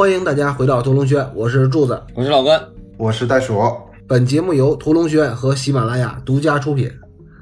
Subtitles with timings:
[0.00, 2.58] 好，欢迎大家回到屠龙轩，我是柱子，我是老关，
[2.96, 3.60] 我是袋鼠。
[4.06, 6.90] 本节目由屠龙轩和喜马拉雅独家出品。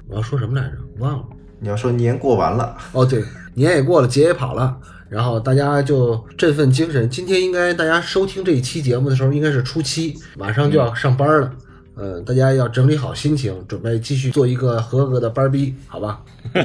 [0.08, 0.72] 我要说什么来着？
[0.98, 1.24] 忘了。
[1.60, 3.22] 你要说年过完了，哦，对，
[3.54, 4.76] 年也过了，节也跑了，
[5.08, 7.08] 然后大家就振奋精神。
[7.08, 11.52] 今天应该大家收听这一期节目的时候，应该是初七，马上就要上班了。
[11.94, 16.20] 嗯，大家要整理好心情，准备继续做一个合格的班儿逼，好吧？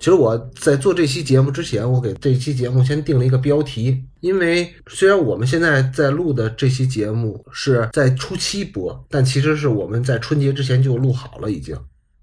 [0.00, 11.76] 其实我在做这期节目之前，我给这期节目先定了一个标题，因为虽然我们现在在录的这期节目是在初七播，但其实是我们在春节之前就录好了已经。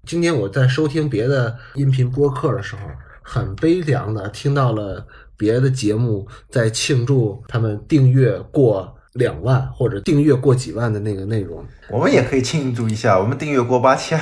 [0.04, 2.82] 今天我在收听别的音频播客的时候，
[3.22, 5.06] 很悲凉的听到了
[5.36, 8.97] 别的节目在庆祝他们订阅过。
[9.18, 14.18] 两万或者订阅过几万的那个内容，我们也可以庆祝一下，我们订阅过八千，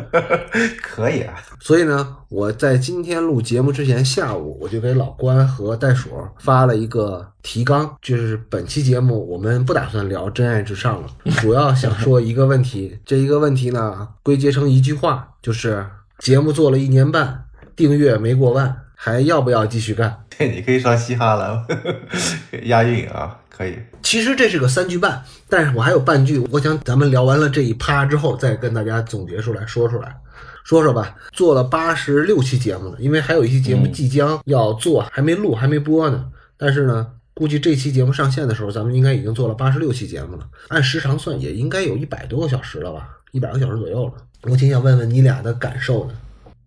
[0.82, 1.34] 可以啊。
[1.58, 11.08] 所以呢，我在今天录节目之前下午，我就给老关和袋鼠发了一个提纲，就是本期节目我们不打算聊真爱至上了，
[11.40, 12.98] 主要想说一个问题。
[13.04, 15.86] 这一个问题呢，归结成一句话，就是
[16.18, 20.24] 节目做了一年半，订阅没过万，还要不要继续干？
[20.36, 21.66] 对， 你可以上嘻哈了，
[22.64, 23.40] 押韵啊。
[23.56, 30.14] 可以，其实这是个三句半，但是我还有半句，我想咱们聊完了这一趴之后，再跟大家总结出来说出来，
[30.62, 31.16] 说说吧。
[31.32, 36.26] 做了八十六期节目了，因为还有一期节目即将要做，还没录，还没播呢。
[36.58, 40.46] 但是呢，估计这期节目上线的时候，咱们应该已经做了八十六期节目了。
[40.68, 44.12] 按时长算，也应该有一百多个小时了吧，一百个小时左右了。
[44.42, 46.14] 我挺想问问你俩的感受的。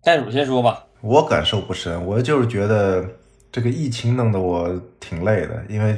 [0.02, 3.08] 袋鼠先说吧，我感受不深，我就是觉得
[3.52, 4.68] 这个疫情弄得我
[4.98, 5.96] 挺累的，因为。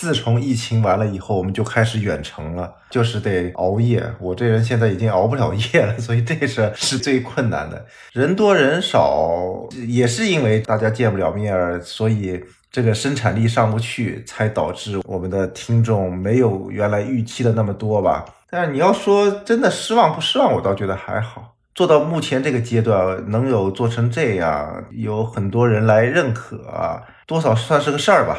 [0.00, 4.02] 自从疫情完了以后，我们就开始远程了，就是得熬夜。
[4.18, 7.84] 我这人现在已经熬不了夜了，所以这是是最困难的。
[8.14, 12.42] 人多人少，也是因为大家见不了面儿，所以
[12.72, 18.24] 这个生产力上不去，才导致我们的听众没有原来预期的那么多吧。
[18.48, 21.56] 但是你要说真的失望不失望，我倒觉得还好。
[21.74, 28.38] 做到目前这个阶段，能有做成这样，有很多人来认可，多少算是个事儿吧。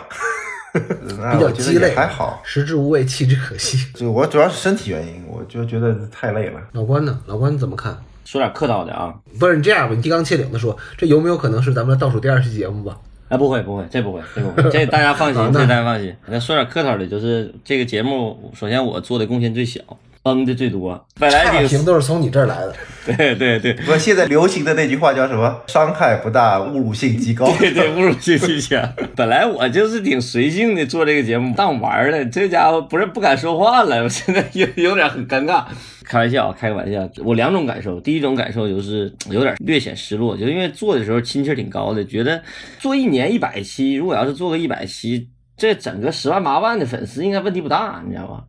[1.34, 3.78] 比较鸡肋，还好，食之无味，弃之可惜。
[3.94, 6.62] 就我主要是身体原因，我就觉得太累了。
[6.72, 7.20] 老关呢？
[7.28, 7.98] 老关你怎么看？
[8.24, 9.96] 说点客套的啊，不是你这样吧？
[9.96, 12.98] 你提纲挈领的说，这有没有可能是咱们的倒数第二期节目吧？
[13.28, 16.16] 哎，不会不会，这不会，这不会， 这大家放心， 这大家放心。
[16.28, 19.82] 那说点客套的，就是这个节目，首先我做的贡献最小。
[20.24, 22.76] 嗯的最多，本来差评都是从你这儿来的。
[23.18, 25.62] 对对对，不，现在流行的那句话叫什么？
[25.66, 27.52] 伤害不大，侮辱性极高。
[27.58, 28.88] 对对，侮辱性极强。
[29.16, 35.66] 本来我就是挺随性的做这个节目当玩的，这家伙不是不敢说话了，我现在有有点很尴尬。
[36.04, 37.10] 开玩笑，开个玩笑。
[37.24, 42.40] 我两种感受，第一种感受就是有点略显失落，就因为做的时候心气挺高的，觉得
[42.78, 45.28] 做一年一百期，如果要是做个一百期，
[45.58, 48.44] 这整个十万八万的粉丝应该问题不大，你知道吧？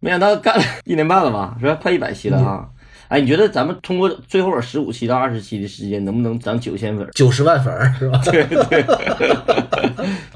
[0.00, 1.78] 没想到干了一年半了吧， 是吧？
[1.80, 2.68] 快一百期了啊！
[3.08, 7.08] 哎，你觉得咱们通过最后十五期到二十期的时间，能不能涨九千粉？
[7.14, 8.20] 九十万粉 是吧？
[8.24, 8.84] 对对。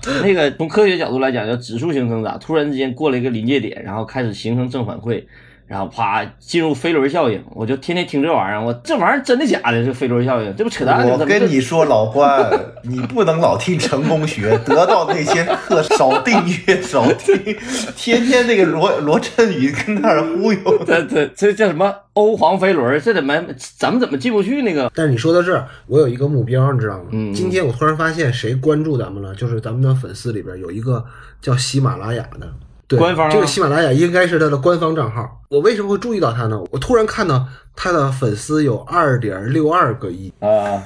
[0.23, 5.25] 那个从科学角度来讲，叫指数型增长，突然之间过了一个临界点，然后开始形成正反馈。
[5.71, 8.61] 然后啪进入飞轮效应，我就天天听这玩意儿。
[8.61, 9.85] 我这玩意儿真的假的？
[9.85, 11.17] 这飞轮效应，这不扯淡吗？
[11.17, 12.51] 我跟你说，老关，
[12.83, 16.37] 你不能老听成功学，得到那些课少订
[16.67, 17.57] 阅少听，
[17.95, 20.59] 天天那个罗罗振宇跟那儿忽悠。
[20.85, 23.01] 这这这叫什么欧皇飞轮？
[23.01, 23.41] 这怎么
[23.79, 24.91] 咱们怎么进不去那个？
[24.93, 27.11] 但是你说到这儿，我有一个目标，你知道吗？
[27.13, 27.33] 嗯。
[27.33, 31.05] 今天我突然发现谁关注咱们了，就是咱们的粉丝里边有一个
[31.41, 32.53] 叫喜马拉雅的。
[32.99, 35.43] 官方这个喜马拉雅应该是他的官方账号。
[35.49, 36.61] 我为什么会注意到他呢？
[36.71, 40.83] 我突然看到他的粉丝有二点六二个亿啊，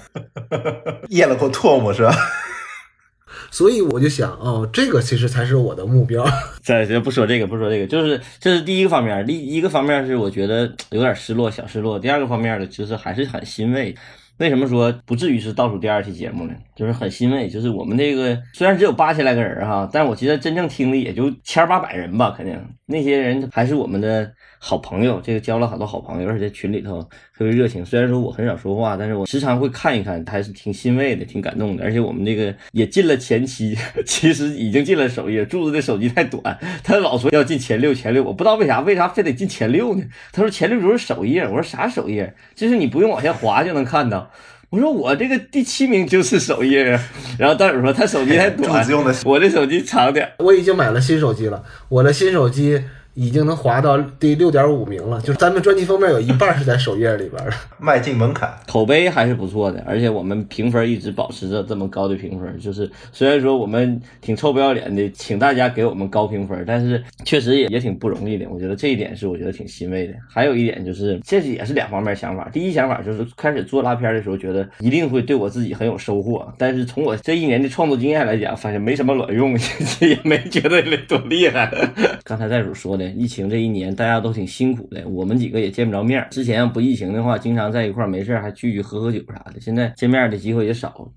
[1.11, 2.15] 咽了口唾沫是吧？
[3.51, 6.27] 所以我就想，哦，这个其实才是我的目标。
[6.63, 9.25] 再先不说这个，不说这个，就是这是第一个方面。
[9.27, 11.99] 第一个方面是我觉得有点失落，小失落。
[11.99, 13.95] 第二个方面呢，就是还是很欣慰。
[14.39, 16.55] 为什么说不至于是倒数第二期节目呢？
[16.75, 24.33] 就是很欣慰，就是我们这个虽然只有八千来个人哈，但我觉得真正听的也就千八百人吧，肯定那些人还是我们的。
[24.67, 27.03] 好朋友，这个交了好多好朋友，而且群里头
[27.37, 27.85] 特别热情。
[27.85, 31.85] 虽然说我很少说话，但是我时常会看一看，还是挺欣慰的，挺感动的。
[31.85, 33.77] 而且我们这个也进了前期，
[34.07, 35.45] 其实已经进了首页。
[35.45, 40.03] 柱子的手机太短，他老说要进前六，前六，我不知道为啥，为啥非得进前六呢？
[40.33, 42.33] 他说前六就是首页，我说啥首页？
[42.55, 44.31] 就是你不用往下滑就能看到。
[44.71, 47.03] 我说我这个第七名就是首页啊。
[47.39, 48.83] 然后大伙说他手机太短，
[49.27, 50.27] 我的手机长点。
[50.39, 52.83] 我已经买了新手机了，我的新手机。
[53.15, 57.53] 已经能滑到第六点五名了，就是咱们专辑封面有一半是在首页里边的。
[57.79, 62.59] 迈进门槛，口碑还是不错的，而且我们评分一直保持着这么高的评分。
[62.59, 68.47] 就是虽然说我们挺臭不要脸的，请大家给我们高评分，但是确实也也挺不容易的。
[68.49, 70.15] 我觉得这一点是我觉得挺欣慰的。
[70.29, 72.49] 还有一点就是，这也是两方面想法。
[72.53, 79.57] 第一想法就是开始做拉片的时候，觉得一定会对我自己很有收获，但是从我这一年的创作经验来讲，发现没什么卵用，
[80.01, 81.71] 也没觉得多厉害。
[82.25, 86.29] 刚才袋鼠说的，疫情这一年大家都挺辛苦的，我们几个也见不着面儿。
[86.31, 91.11] 之前要不疫情的话，经常在一块儿没事儿还聚聚喝喝酒啥的，现在见面的机会也少。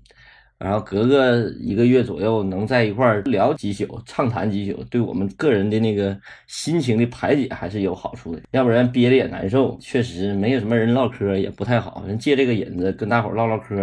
[0.58, 6.18] 然后隔个一个月左右能在一块儿聊几宿、畅谈几宿，对我们个人的那个
[6.48, 8.42] 心情的排解还是有好处的。
[8.50, 12.04] 要不然憋着也难受，确实没有什么人唠嗑也不太好。
[12.18, 13.76] 借这个引子跟大伙儿唠唠嗑、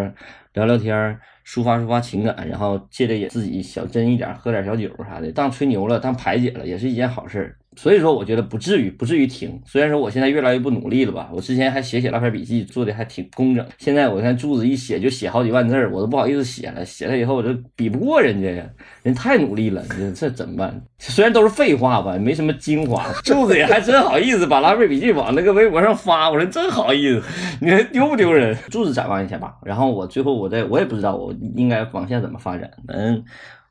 [0.52, 1.18] 聊聊天，
[1.48, 7.56] 抒发抒发情感，然后借着也自己小真一点，喝点小酒啥的，当吹牛了，当排解了，也是一件好事儿。
[7.76, 9.62] 所以说，我觉得不至于，不至于停。
[9.66, 13.66] 虽然说我现在越来越不努力了吧，我之前还写写拉片笔记，做的还挺工整。
[13.78, 16.86] 现在我看柱子一写就写好几万字儿，我都不好意思写了。
[16.86, 18.66] 写了以后我就比不过人家呀，
[19.04, 20.82] 人太努力了，你说这怎么办？
[21.00, 23.12] 虽然都是废话吧，没什么精华。
[23.24, 27.24] 柱子也还真好意思把拉片笔记往那个微博上发，我说真好意思，
[27.60, 28.56] 你说丢不丢人？
[28.70, 29.56] 柱子展望一下吧。
[29.64, 33.24] 然后我最后我再我也不知道我应该往下怎么发展，嗯。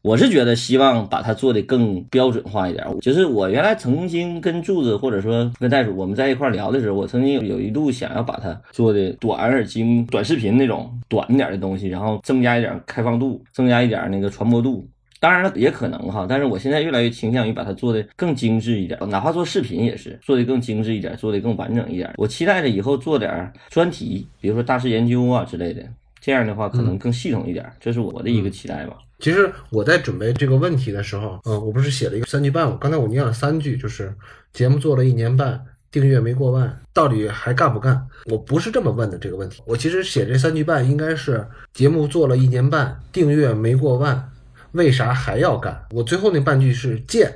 [0.05, 2.87] 我是觉得希望把它做的更标准化一点。
[3.01, 14.87] 就是我原来曾经跟柱子或者说跟袋鼠我们在一块聊的时候，我曾经有一度想要把它做的短而精、短视频那种短一点的东西，然后增加一点开放度，增加一点那个传播度。
[15.21, 22.13] 当然了，也可能哈，但是我现在越来越倾向于把它做的更精致一点，哪怕做视频也是做的更精致一点，做的更完整一点。
[22.19, 25.83] 我期待着以后做点专题，比如说大师研究啊之类的，
[26.21, 28.99] 这样的话可能更系统一点，这是我的一个期待吧。
[29.25, 32.77] 其实我在准备这个问题的时候，嗯，我不是写了一个三句半吗？
[32.79, 34.15] 刚才我念了三句，就是
[34.53, 35.59] 节目做了一年半，
[35.91, 38.07] 订阅没过万，到底还干不干？
[38.27, 39.63] 我不是这么问的这个问题。
[39.65, 41.43] 我其实写这三句半应该是
[41.73, 44.31] 节目做了一年半，订阅没过万，
[44.73, 45.87] 为啥还要干？
[45.93, 47.35] 我最后那半句是贱。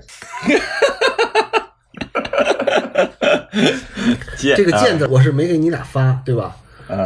[4.36, 6.54] 这个贱字我是没给你俩发，对吧？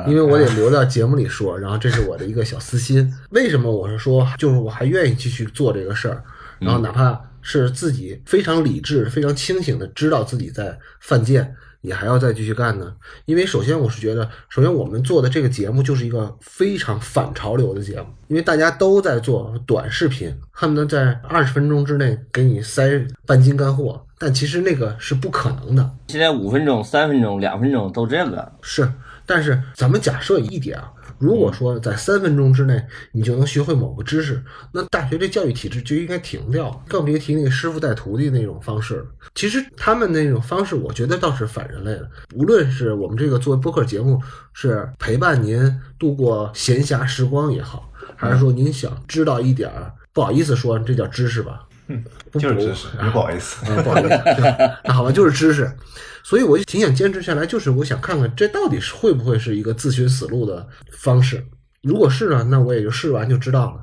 [0.07, 3.13] 因为我得留到节目里说， 然后这是我的一个小私心。
[3.31, 6.23] 为什么我是说，就是我还愿意继续做这个事儿，
[6.59, 12.95] 然后哪怕是自己非常理智、非常清醒的知道自己在犯贱，也还要再继续干呢？
[13.25, 25.91] 因为首先我是觉得，首先我们做的这个节目就是一个非常反潮流的节目，因为大家都在做短视频，恨不得在二十分钟之内给你塞半斤干货，但其实那个是不可能的。
[26.07, 28.53] 现在五分钟、三分钟、两分钟都这样干。
[28.63, 28.89] 是。
[29.27, 32.83] 但是咱们假设一点啊，如果说在三分钟之内
[33.13, 34.43] 你就能学会某个知识，
[34.73, 39.07] 那大学这教育体制就应该停掉，更别提那个师傅带徒弟那种方式了。
[39.35, 42.11] 其实他们那种方式，我觉得倒是反人类的。
[42.35, 44.21] 无论是我们这个作为播客节目，
[44.53, 49.71] 是陪伴您度过闲暇时光也好，还是说您想知道一点，
[50.13, 51.67] 不好意思说这叫知识吧，
[52.39, 54.09] 就是知识，不好意思，不好意思，
[54.85, 55.71] 那 好吧，就是知识。
[56.25, 61.45] 所以我就挺想坚持下来，就是我想看看这到底是会不会是一个自寻死路的方式。
[61.83, 63.83] 如果是呢，那我也就试完就知道了。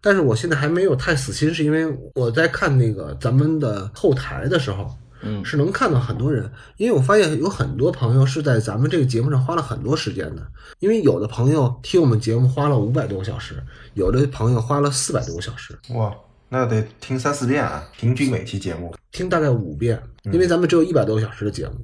[0.00, 4.92] 但是我现在还没有太死心，是因为我在看那个咱们的后台的时候，
[5.22, 10.42] 嗯，是能看到很多人，因为我发现有很多朋友是在咱们这个节目上花了很多时间的。
[10.80, 13.62] 因为有的朋友听我们节目花了五百多个小时，
[13.94, 15.78] 有的朋友花了四百多个小时。
[15.90, 16.12] 哇！
[16.48, 20.02] 那得听三四遍啊，平均每期节目听大概五遍，
[20.32, 21.74] 因为咱们只有一百多个小时的节目，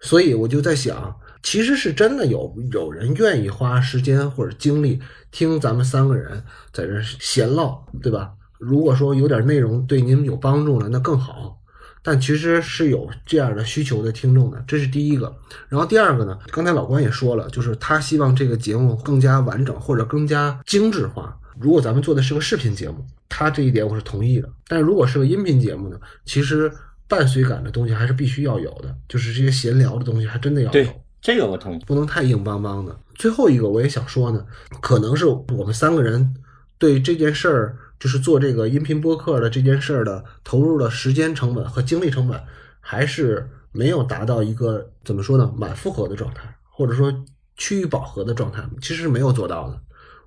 [0.00, 5.00] 所以我就在想，其实是真的有有人愿意花时间或者精力
[5.30, 8.32] 听咱们三个人在这闲唠，对吧？
[8.58, 11.60] 如果说有点内容对您有帮助了，那更好。
[12.06, 15.34] 但其实是有这样的需求的听众的，这是第一个。
[15.70, 21.34] 然后第二个呢，刚才老关也说了，就是他希望这个节目更加完整或者更加精致化。
[21.58, 24.48] 如果咱们做的是个视频节目，他这一点我是同意的。
[24.66, 26.70] 但如果是个音频节目呢，其实
[27.08, 30.72] 伴随感的东西还是必须要有的，就是这些闲聊的东西还真的要有。
[30.72, 32.98] 对，这个我同意，不能太硬邦邦的。
[33.14, 34.44] 最后一个我也想说呢，
[34.80, 36.34] 可能是我们三个人
[36.78, 42.40] 对这件事儿，就是做这个音频播客的这件事儿的投入的时间成本和精力成本，
[42.80, 47.12] 还是没有达到一个怎么说呢，满负荷的状态，或者说
[47.56, 49.80] 趋于饱和的状态，其实是没有做到的。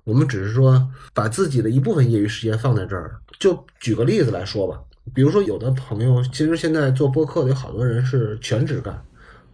[0.08, 3.14] 我们只是说把自己的一部分业余时间放在这儿。
[3.38, 4.80] 就举个例子来说吧，
[5.12, 9.04] 比如说有的朋友，其实现在做播客的有好多人是全职干，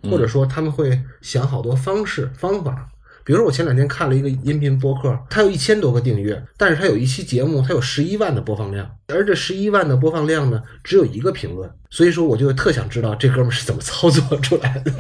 [0.09, 2.89] 或者说他们会想好多方式方法，
[3.25, 14.93] 比如说我前两天看了一个音频播客，它有一千多个订阅，但是它有一期节目，它有十一万的播放量，而这十一万的播放量呢，只有一个评论，所以说我就特想知道这哥们儿是怎么操作出来的。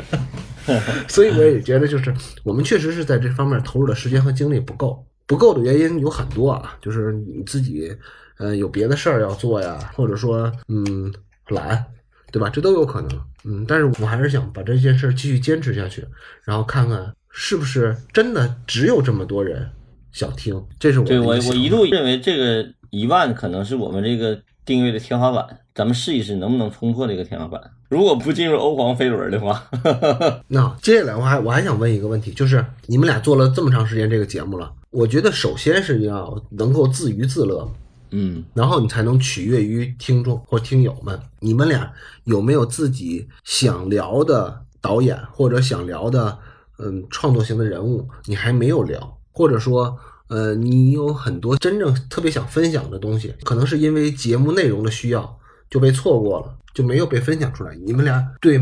[1.06, 7.90] 所以我也觉得，就是我们确实是在这方面投入的时间和精力不够，不够的原因有很多啊，就是你自己
[8.38, 11.12] 呃有别的事儿要做呀，或者说嗯
[11.48, 11.84] 懒，
[12.32, 12.50] 对吧？
[12.50, 13.10] 这都有可能。
[13.44, 16.04] 嗯，但是我还是想把这件事儿继续坚持下去，
[16.44, 19.68] 然后看看是不是真的只有这么多人
[20.12, 20.62] 想听。
[20.78, 27.60] 这是我对我我一度认为这个一万可能是我们这个订阅的天花板，咱们试一试能不能冲破这个天花板。
[27.90, 29.62] 如果不进入欧皇飞轮的话，
[30.48, 37.68] 那接下来我还我还想问一个问题，就是你们俩做了这么长时间这个节目了，我觉得首先是要能够自娱自乐，
[38.12, 41.20] 嗯，然后你才能取悦于听众或听友们。
[41.40, 46.38] 你们俩有没有自己想聊的导演或者想聊的
[46.78, 49.98] 嗯创作型的人物，你还没有聊，或者说
[50.28, 55.36] 呃你有很多真正特别想分享的东西，可能是因为节目内容的需要
[55.71, 57.75] 就被错过了，就没有被分享出来。
[57.85, 58.61] 你们俩对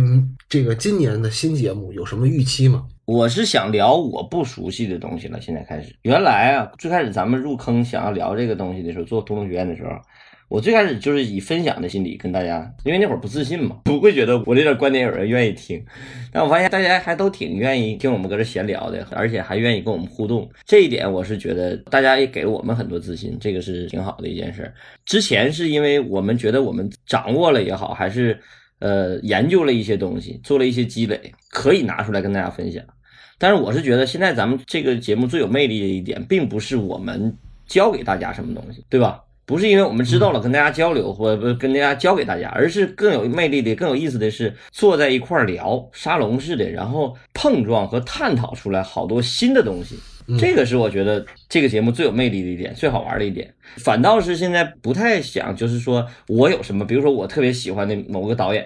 [0.49, 2.85] 这个今年的新节目有什么预期吗？
[3.05, 5.41] 我是想聊我不熟悉的东西了。
[5.41, 9.91] 现在开始，原来啊，最开始咱们入坑想要聊这个东西的时候，做东东学院的时候，
[10.53, 15.83] 我最开始就是以分享的心理跟大家，因为那会儿不自信嘛，不会觉得我这点观点有人愿意听。
[16.31, 24.75] 但我发现大家还都挺愿意听我们搁这闲聊的，而且还愿意跟我们互动，这一点我是觉得大家也给了我们很多自信，这个是挺好的一件事儿。
[25.07, 28.39] 之前是因为我们觉得我们掌握了也好，还是
[28.81, 32.85] 呃研究了一些东西，做了一些积累，可以拿出来跟大家分享。
[33.39, 37.35] 但是我是觉得现在咱们这个节目最有魅力的一点，并不是我们
[37.67, 39.19] 教给大家什么东西，对吧？
[39.45, 49.97] 不是因为我们知道了跟大家交流，或者跟大家教给大家，而是更有魅力的、更有意思的是坐在一块儿聊沙龙式的，然后碰撞和探讨出来好多新的东西。
[50.39, 53.53] 这个是我觉得这个节目最有魅力的一点，最好玩的一点。
[53.79, 58.65] 反倒是现在不太想，就是说我有什么，比如说我特别喜欢的某个导演，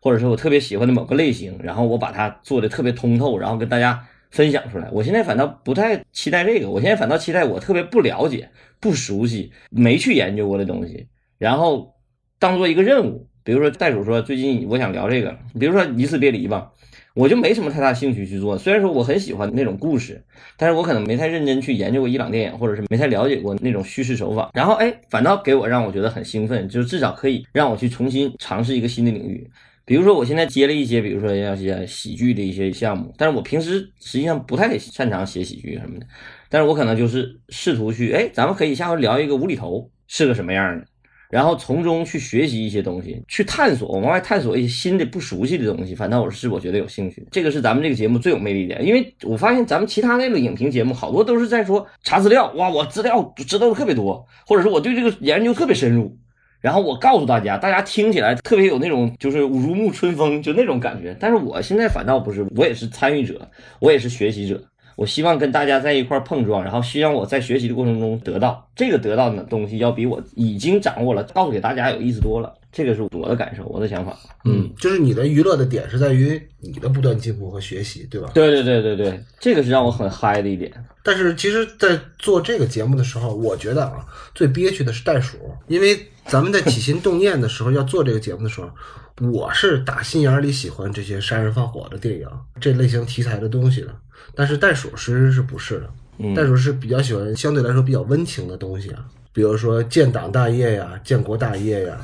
[0.00, 4.00] 或者说我特别喜欢的某个类型，然后我把它做的特别通透，然后跟大家
[4.32, 4.88] 分享出来。
[4.90, 11.06] 我现在反倒不太期待这个，我现在反倒期待我特别不了解、不熟悉、没去研究过的东西，
[11.38, 11.94] 然后
[12.40, 13.28] 当做一个任务。
[13.44, 16.72] 比如说袋鼠说最近我想聊这个，比如说《一次别离》吧。
[17.14, 20.24] 我就没什么太大兴趣去做，虽然说我很喜欢那种故事，
[20.56, 24.50] 但是我可能没太认真去研究过伊朗电影，或者是没太了解过那种叙事手法。
[24.54, 29.46] 然后哎，反倒给我让我觉得很兴奋，就是至少可以让我去重新尝试一个新的领域。
[29.84, 36.06] 比如说我现在接了一些，比如说要些喜剧的一些项目，但是我平时实际上不太擅长写喜剧什么的，
[36.48, 40.86] 但是我可能就是试图去，哎，咱们可以下回聊一个无厘头是个什么样的。
[41.30, 45.94] 然后从中去学习一些东西，去探索，往外探索一些新的不熟悉的东西。
[45.94, 48.78] 反倒我是我觉得有兴趣，这个是咱们这个节目最有魅力的。
[48.82, 56.14] 因为我发现咱们其他那个影评节目好多都是在说查资料，哇，我资料知道的特别多，或者是我对这个研究特别深入，
[56.62, 61.14] 然后我告诉大家，大家听起来特别有那种就是如沐春风就那种感觉。
[61.20, 63.46] 但是我现在反倒不是，我也是参与者，
[63.80, 64.58] 我也是学习者。
[64.94, 72.54] 我希望跟大家在一块碰撞，然后希望我在学习的过程中得到这个得到的东西，要比我已经掌握了告诉给大家有意思多了。
[72.70, 74.16] 这个是我的感受，我的想法。
[74.44, 78.30] 嗯，就是你的娱乐的点是在于你的不断进步和学习，对吧？
[78.34, 80.72] 对对对对对，这个是让我很嗨的一点。
[81.02, 85.36] 但是其实，在做这个节目的时候，我觉得啊，最憋屈的是袋鼠，
[85.68, 88.70] 因为咱们在起心动念的时候要做这个节目的时候，
[89.32, 92.26] 我是打心眼里喜欢这些杀人放火的电影
[92.60, 93.88] 这类型题材的东西的，
[94.34, 101.96] 但是袋鼠其实是不是的，嗯袋鼠是比较喜欢相对来说比较温情的东西啊，比如说建党大业呀、建国大业呀。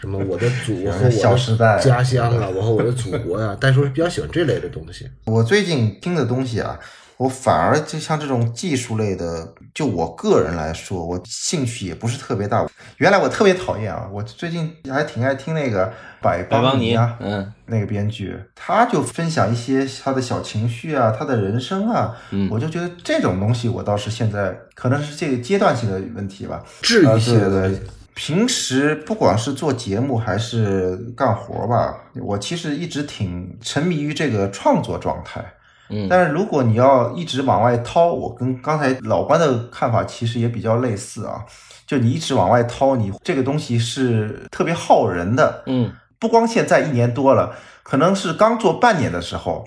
[0.00, 5.04] 什么我的祖国和我的 家乡啊，我和我的祖国呀、袋鼠是比较喜欢这类的东西。
[5.24, 6.78] 我最近听的东西啊，
[7.18, 12.64] 我反而就像这种技术类的，就我个人来说，我兴趣也不是特别大。
[12.98, 27.80] 原来我特别讨厌啊，我最近还挺爱听那个百邦尼尼啊，嗯那个编剧，他就分享一些他的小情绪啊，他的人生啊，嗯我就觉得这种东西，我倒是现在可能是这个阶段性的问题吧，治愈系的呃对对。
[28.14, 35.44] 平时不管是做节目还是干活吧，我其实一直挺沉迷于这个创作状态。
[35.90, 41.44] 嗯但是如果你要一直往外掏，我跟刚才老关的看法其实也比较类似啊。
[41.86, 45.62] 就你一直往外掏，你这个东西是特别耗人的。
[45.66, 49.66] 嗯不光现在一年多了，可能是刚做半年的时候，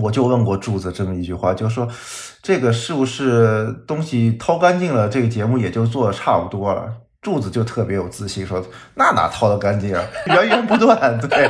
[0.00, 1.86] 我就问过柱子这么一句话，就是说
[2.42, 6.90] 这个是不是东西掏干净了，这个节目也就做的差不多了。
[7.22, 8.60] 柱子就特别有自信，说
[8.96, 11.16] 那哪掏得干净啊，源源不断。
[11.20, 11.48] 对，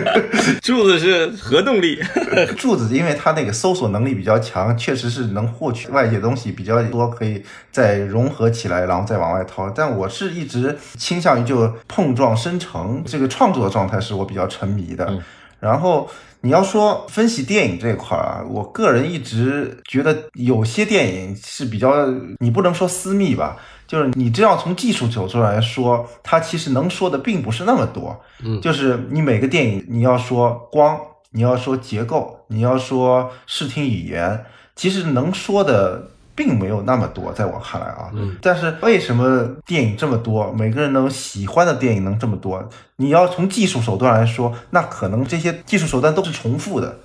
[0.60, 1.98] 柱子是核动力，
[2.58, 7.42] 柱子因为它那个搜索能力比较强，确实是能获取外界东西比较多，可以
[7.72, 9.70] 再融合起来，然后再往外掏。
[9.70, 15.18] 但我是一直倾向于就碰撞生成这个创作的状态，是我比较沉迷的。
[15.58, 16.10] 然后
[16.42, 22.06] 你要说分析电影这块儿啊，我个人一直觉得有些电影是比较，
[22.40, 23.56] 你不能说私密吧。
[23.86, 28.20] 就是你这样从技术角度来说，它其实能说的并不是那么多。
[28.44, 30.98] 嗯，就是你每个电影，你要说光，
[31.30, 38.10] 你要说结构，你要说视听语言，其实能说的并没有那么多，在我看来啊。
[38.14, 42.68] 嗯，但是为什么电影这么多，每个人能喜欢的电影能这么多？
[42.96, 46.96] 你要从技术手段来说，那可能这些技术手段都是重复的。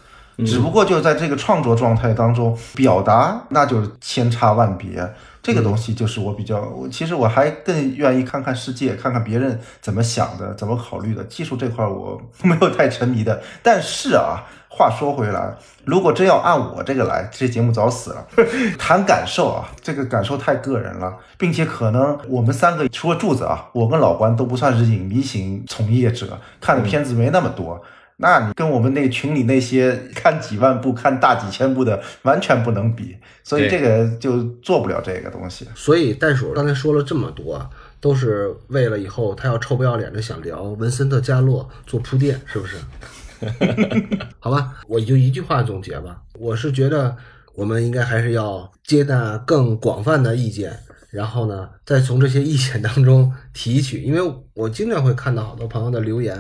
[0.46, 5.08] 只不过就在这个创作状态当中表达，那就是千差万别。
[5.42, 11.24] 这个东西就是我比较，我其实我还更愿意看看世界，看看别人怎么想的，怎么考虑的。
[11.24, 13.42] 技术这块我 没有太沉迷的。
[13.64, 18.28] 但是啊，话说回来，如果真要按我这个来，这节目早死了。
[18.78, 27.82] 谈感受啊，这个感受太个人了，并且可能我们三个除了柱子啊，我跟老关都不算是影迷型从业者，看的片子没那么多。
[28.22, 35.68] 那你跟我们那群里那些看几万部、看大几千部的完全不能比，所以这个就做不了这个东西。
[35.74, 37.68] 所以袋鼠刚才说了这么多，
[38.00, 42.78] 都是为了以后他要臭不要脸的想聊文森特加洛做铺垫，是不是？
[44.38, 47.18] 好吧，我就一句话总结吧，我是觉得
[47.56, 50.78] 我们应该还是要接纳更广泛的意见，
[51.10, 54.22] 然后呢，再从这些意见当中提取，因为
[54.54, 56.38] 我经常会看到好多朋友的留言。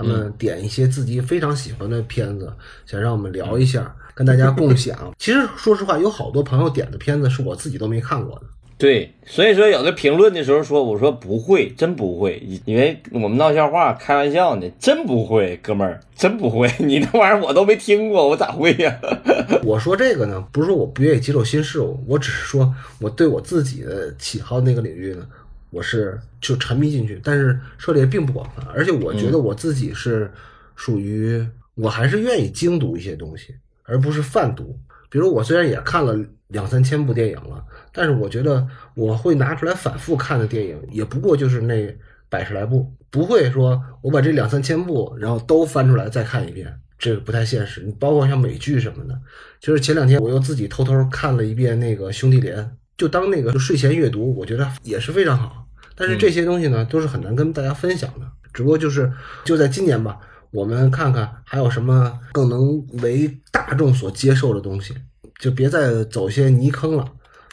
[0.00, 2.50] 他们点一些自己非常喜欢的片子，
[2.86, 4.96] 想让我们聊一下，跟大家共享。
[5.18, 8.46] 其实说实话，有好多朋友点的片子是我自己都没看过的。
[8.78, 18.98] 对，所以说有的评论的时候说，我说不会，真不会，因为我们闹笑话、开玩笑呢，真不会，哥们儿，真不会， 你那玩意儿我都没听过，我咋会呀？
[19.64, 25.26] 我说这个呢，不是说我不愿意接受新事物，我只是说我对我自己的喜好那个领域呢。
[25.70, 30.30] 我是就沉迷进去，但是涉猎并不广泛，而且我觉得我自己是
[30.74, 34.78] 属于我还是愿意精读一些东西，而不是泛读。
[35.08, 36.16] 比如我虽然也看了
[36.48, 41.96] 两三千部电影了，但是我觉得我会拿出来反复看的电影也不过就是那
[42.28, 47.82] 百十来部，不会说我把这两三千部然后都翻出来再看一遍，这个不太现实。
[47.82, 49.18] 你包括像美剧什么的，
[49.60, 52.58] 就是前两天我又自己偷偷看了一遍那个《兄弟连》。
[52.96, 55.66] 就当那个睡前阅读，我觉得也是非常好。
[56.00, 58.26] 但是这些东西呢，都是很难跟大家分享的。
[58.54, 59.12] 只不过就是
[59.44, 60.18] 就在今年吧，
[60.50, 64.94] 我们看看还有什么更能为大众所接受的东西，
[65.38, 67.04] 就别再走些泥坑了。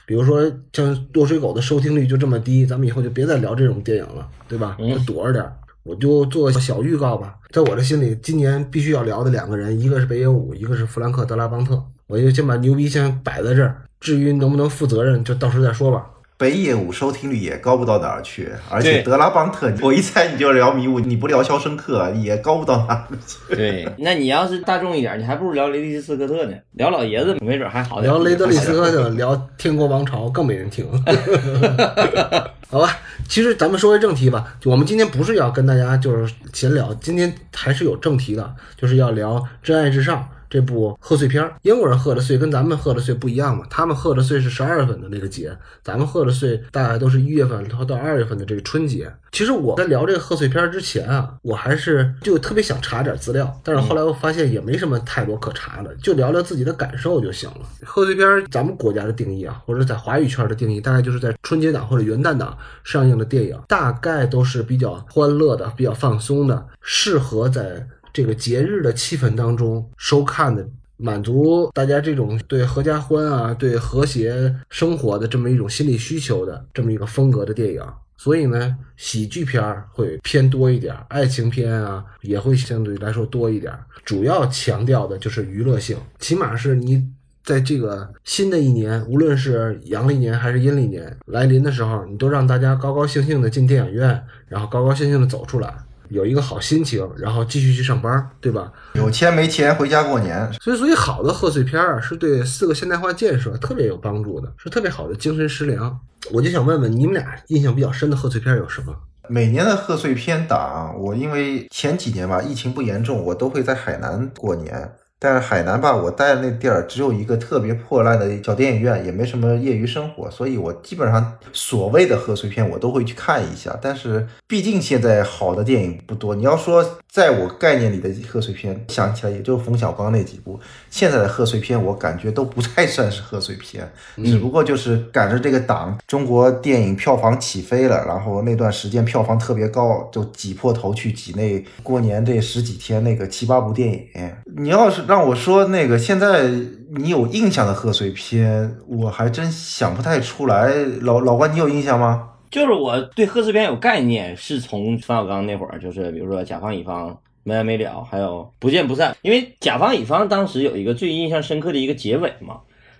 [0.05, 4.77] 比如说像《落水狗》的收听率就这么低，咱们以后就别再聊这种电影了，对吧？
[4.79, 5.45] 就躲着点。
[5.83, 11.83] 我就做个小预告吧，在我的心里，今年必须要聊的两个人，一个是北野武，一个是弗兰克·德拉邦特。
[12.07, 13.83] 我就先把牛逼先摆在这儿。
[13.99, 16.05] 至于能不能负责任，就到时候再说吧。
[16.39, 23.55] 北野武收听率也高不到哪儿去，而且德拉邦特，我一猜你就聊迷雾，你不聊肖申克也高不到哪儿去。
[23.55, 26.55] 对，那你要是大众一点，你还不如聊雷迪斯科特呢。
[26.73, 30.85] 聊老爷子没准还好聊雷德利斯科特，聊天国王朝更没人听。
[32.69, 40.19] 好吧，其实咱们说回正题吧，我们今天不是要跟大家就是闲聊，今天还是有正题的，就是要聊《真爱至上》。
[40.49, 43.65] 这部贺岁片儿，英国人贺的岁跟咱们贺的岁不一样嘛？
[43.69, 49.11] 他们贺的岁是十二月份的那个节，咱们贺的岁大概都是一月份到到二月份的这个春节。
[49.31, 57.61] 其实我在聊这个贺岁片之前啊，我还是就特别想查点资料，但是后来我发现也没什么太多可查的，就聊聊自己的感受就行了。
[57.85, 67.85] 贺岁片咱们国家的定义啊，或者在华语圈的定义，大概就是在春节档或者元旦档上映的电影，大概都是比较欢乐的、比较放松的，适合在。
[68.17, 77.83] 这个节日的气氛当中收看的，满足大家这种对合家欢啊、对和谐生活的这么一种心理需求的这么一个风格的电影，
[78.17, 83.71] 所以呢，喜剧片会偏多一点，爱情片啊也会相对来说多一点。
[84.03, 87.07] 主要强调的就是娱乐性，起码是你
[87.43, 95.71] 在这个新的一年，无论是阳历年还是阴历年来临的时候，你都让大家高高兴兴的进电影院，然后高高兴兴的走出来。
[96.09, 98.71] 有一个好心情，然后继续去上班，对吧？
[98.93, 100.51] 有钱没钱回家过年。
[100.61, 105.99] 所以，所以好的贺岁片啊，是对四个现代化建设特别有帮助的，是特别好的精神食粮。
[106.31, 108.95] 我就想问问你们俩印象比较深的贺岁片有什么？
[109.29, 114.89] 每年的贺岁片档，我因为前几年吧疫情不严重，我都会在海南过年。
[115.19, 123.77] 但是海南吧，我待的那地儿只有一个特别破烂的小电影院，也没什么业余生活，所以我基本上所谓的贺岁片我都会去看一下。
[123.81, 130.59] 但是毕竟现在好的电影不多，你要说在我概念里的贺岁片，想起来也就冯小刚那几部。
[130.89, 133.91] 现在的贺岁片我感觉都不太算是贺岁片，
[134.23, 144.07] 只不过就是赶着这个档，中国电影票房起飞了，然后那段时间票房特别高，就挤破头去挤那过年这十几天那个七八部电影。
[144.55, 146.49] 你要是让我说那个现在
[146.89, 150.73] 你有印象的贺岁片，我还真想不太出来。
[151.01, 152.29] 老老关，你有印象吗？
[152.51, 159.15] 就是我对贺岁片有概念，是从冯小刚那会儿，就是比如说甲方乙方、没完没了，还有不见不散。
[159.21, 162.57] 因为甲方乙方当时有一个最印象深刻的一个结尾嘛。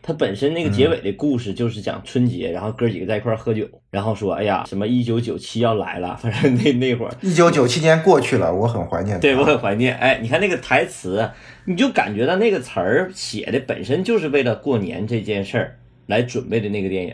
[0.08, 9.20] 它本身那个结尾的故事就是讲春节，然后哥几个在一块喝酒，然后说：“哎呀，什么一九九七要来了。”反正那那会儿，一九九七年过去了，我很怀念。
[9.20, 9.93] 对我很怀念。
[9.98, 11.30] 哎，你看那个台词，
[11.65, 17.13] 你就感觉到那个词儿写的本身就是为了过年这件事儿来准备的那个电影，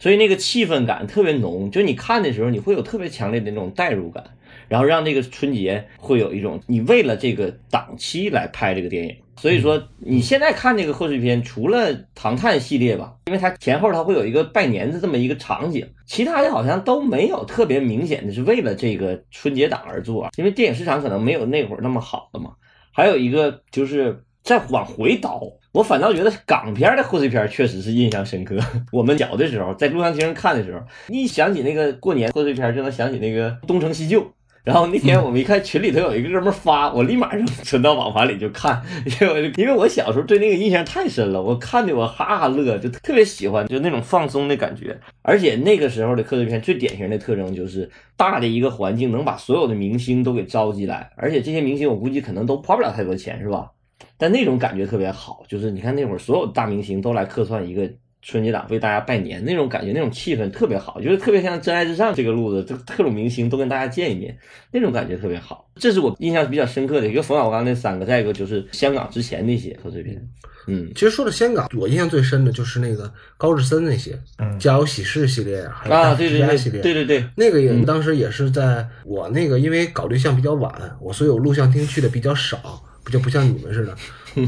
[0.00, 1.70] 所以那个气氛感特别浓。
[1.70, 4.24] 就你看的时候，你会有特别强烈的那种代入感，
[4.66, 9.14] 然后让那个春节会有一种你为了这个档期来拍这个电影。
[9.36, 22.52] 所以说，你现在看这个贺岁片，除了《唐探》系列吧，因为它前后它会有一个拜年的这么一个场景，其他的好像都没有特别明显的是为了这个春节档而做，因为电影市场可能没有那会儿那么好了嘛。
[22.92, 25.42] 还有一个就是再往回倒，
[25.72, 28.56] 我反倒觉得港片的贺岁片确实是印象深刻。
[28.92, 34.32] 我们小的时候在录像厅看的时候，一想起那个过年贺岁片，就能想起那个东成西就。
[34.64, 38.82] 然后那天我们一看群里头有一个哥们发，我立马就 存到网盘里就看，
[39.20, 44.98] 因为因为我小时候对那个印象太深了，我看的我哈哈乐，就特别喜欢，就那种放松的感觉。
[45.20, 53.70] 而且那个时候的贺岁片最典型的特征就是大的一个环境能把所有的明星都给召集来，而且这些明星我估计可能都花不了太多钱，是吧？
[54.16, 57.90] 但那种感觉特别好，就是你看那会儿所有大明星都来客串一个。
[58.26, 64.34] 春节档为大家拜年那种感觉，那种气氛特别好，就是特别像《真爱至上》这个路子，就特种明星都跟大家见一面，
[64.72, 65.70] 那种感觉特别好。
[65.76, 70.26] 这是我印象比较深刻的一个冯小刚那三个，再一个就是香港之前那些贺岁片。
[70.66, 83.94] 嗯，其实说到香港，我印象最深的就是那个高志森那些，嗯，家有喜事系列啊，还有大对对家系列，对对对，那个也当时也是在我那个，因为搞对象比较晚，我所以我录像厅去的比较少，不就不像你们似的。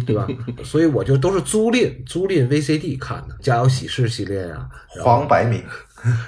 [0.07, 0.27] 对吧？
[0.65, 4.69] 所以我就都是租赁租赁 VCD 看的《家有喜事》系列呀，
[5.03, 5.63] 黄百鸣，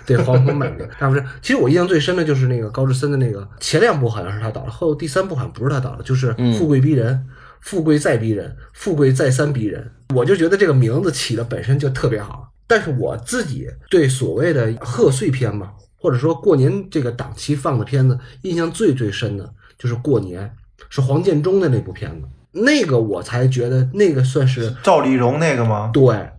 [0.06, 1.24] 对黄黄百鸣，那不是？
[1.42, 7.14] 其实我印象最深的就是那个高志森的那个前两部好像是他导的，后第三部好像不是他导的，就是《富贵逼人》，
[7.60, 9.90] 富贵再逼人，富贵再三逼人。
[10.14, 12.52] 我就觉得这个名字起的本身就特别好。
[12.66, 20.54] 但是我自己对所谓的贺岁片嘛，或者说过年这个档期放的片子，印象最最深的就是过年，
[20.90, 22.28] 是黄建中的那部片子。
[22.64, 25.90] 那个我才觉得那个算是赵丽蓉那个吗？
[25.92, 26.30] 对，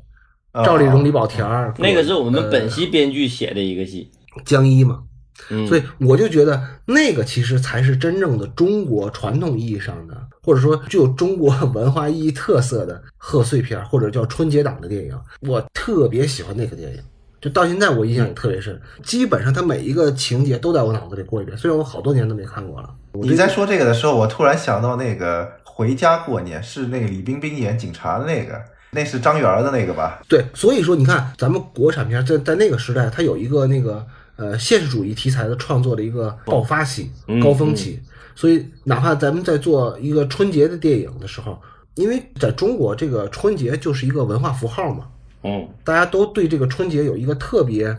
[0.53, 4.11] 赵丽蓉、李保田儿，那个是我们本溪编剧写的一个戏，
[4.45, 5.03] 江一嘛。
[5.49, 15.17] 嗯，所以我就觉得那个其实才是真正的中国传统意义上的，或者说具有中国文化意义特色的贺岁片，或者叫春节档的电影。
[15.47, 17.01] 我特别喜欢那个电影，
[17.41, 18.79] 就到现在我印象也特别深。
[19.03, 22.89] 基本上它每一个情节都在我脑子里过一遍，虽然我好多年都没看过了。
[23.13, 25.49] 你在说这个的时候，我突然想到那个。
[25.79, 30.21] 回家过年是那个李冰冰演警察的那个，那是张元的那个吧？
[30.27, 37.09] 对，所以说你看咱们国产片在在那个时代，它有一个那个呃现实主义题材的创作的一个爆发期、
[37.41, 37.97] 高峰期。
[38.35, 41.57] 所以哪怕咱们在做一个春节的电影的时候，
[41.95, 45.05] 因为在中国这个春节就是一个文化符号嘛，
[45.43, 47.95] 嗯，大家都对这个春节有一个特别，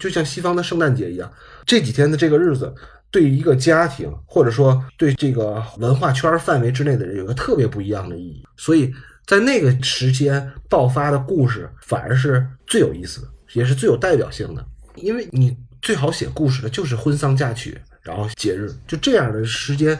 [0.00, 1.32] 就像西方的圣诞节一样，
[1.66, 2.74] 这几天的这个日子。
[3.10, 8.42] 对一个家庭，或者说对这个文化圈范围之内的人，有个特别不一样的意义。
[8.56, 8.92] 所以
[9.24, 14.66] 在那个时间爆发的故事，反而是最有意思的，也是最有代表性的。
[14.96, 19.96] 因为你最好写故事的就是婚丧嫁娶，然后节日，就这样的时间，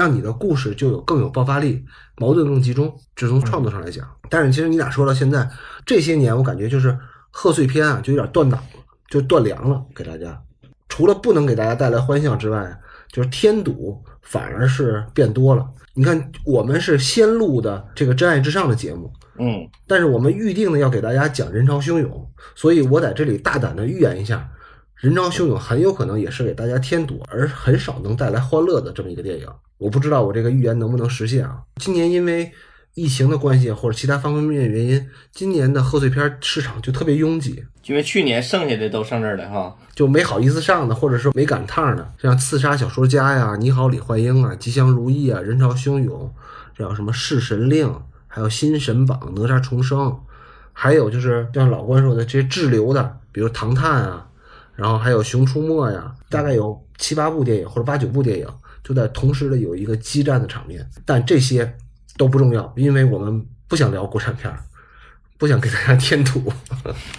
[0.00, 1.84] 让你的故事就有更有爆发力，
[2.16, 2.90] 矛盾更集中。
[3.14, 5.46] 只从创作上来讲，但是其实你俩说到现在
[5.84, 6.98] 这些年，我感觉就是
[7.30, 10.40] 贺岁片啊，就有点断档了，就断粮了，给大家。
[10.88, 12.80] 除了不能给大家带来欢笑之外，
[13.12, 15.68] 就是添堵反而是变多了。
[15.92, 24.48] 你看，我们是先录的这个《真爱至上》的节目，嗯，但是我们预定的要给大家讲人潮汹涌，所以我在这里大胆的预言一下，
[25.00, 29.46] 人潮汹涌很有可能也是给大家添堵，而很少能带来欢乐的这么一个电影。
[29.78, 31.60] 我不知道我这个预言能不能实现啊？
[31.76, 32.52] 今年因为
[32.92, 37.64] 疫情的关系或者其他方方面面原因，今年的贺岁片市场就特别拥挤。
[37.86, 46.30] 因为去年剩下的都上这儿了哈，就没好意思上的，或者说没赶趟的，像《刺杀小说家》呀，《你好，李焕英》啊，《吉祥如意》啊，《人潮汹涌》，
[46.76, 47.88] 这叫什么《弑神令》，
[48.28, 49.98] 还有《新神榜》《哪吒重生》，
[50.74, 54.28] 还有就是像老关说的这些滞留的，比如《唐探》啊，
[54.80, 58.46] 然后还有《熊出没》呀，大概有七八部电影或者八九部电影，
[58.82, 60.88] 就在同时的有一个激战的场面。
[61.04, 61.76] 但这些
[62.16, 64.58] 都不重要，因为我们不想聊国产片儿，
[65.40, 66.52] 不想给大家添堵。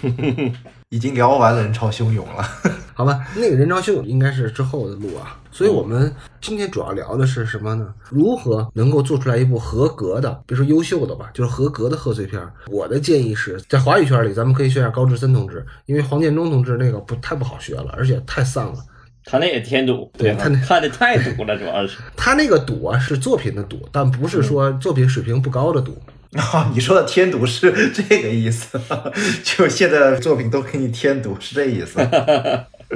[0.88, 2.46] 已经聊完了人潮汹涌了。
[2.94, 7.92] 好吧，那个人潮汹涌应该是之后的路啊，所以我们今天主要聊的是什么呢？
[8.10, 12.40] 如何能够做出来一部合格的，别说优秀的吧，就是合格的贺岁片。
[12.68, 18.78] 我的建议是在华语圈里，咱们可以学下高志森同志，因为黄建中同志那个不太不好学了，而且太丧了。
[19.24, 21.96] 他那也添堵，对他那看的太堵了，主要是。
[22.14, 25.96] 他那个堵啊是作品的堵，但不是说作品水平不高的赌。
[26.32, 28.80] 啊， 你说的添堵是这个意思，
[29.44, 31.98] 就现在的作品都给你添堵，是这意思，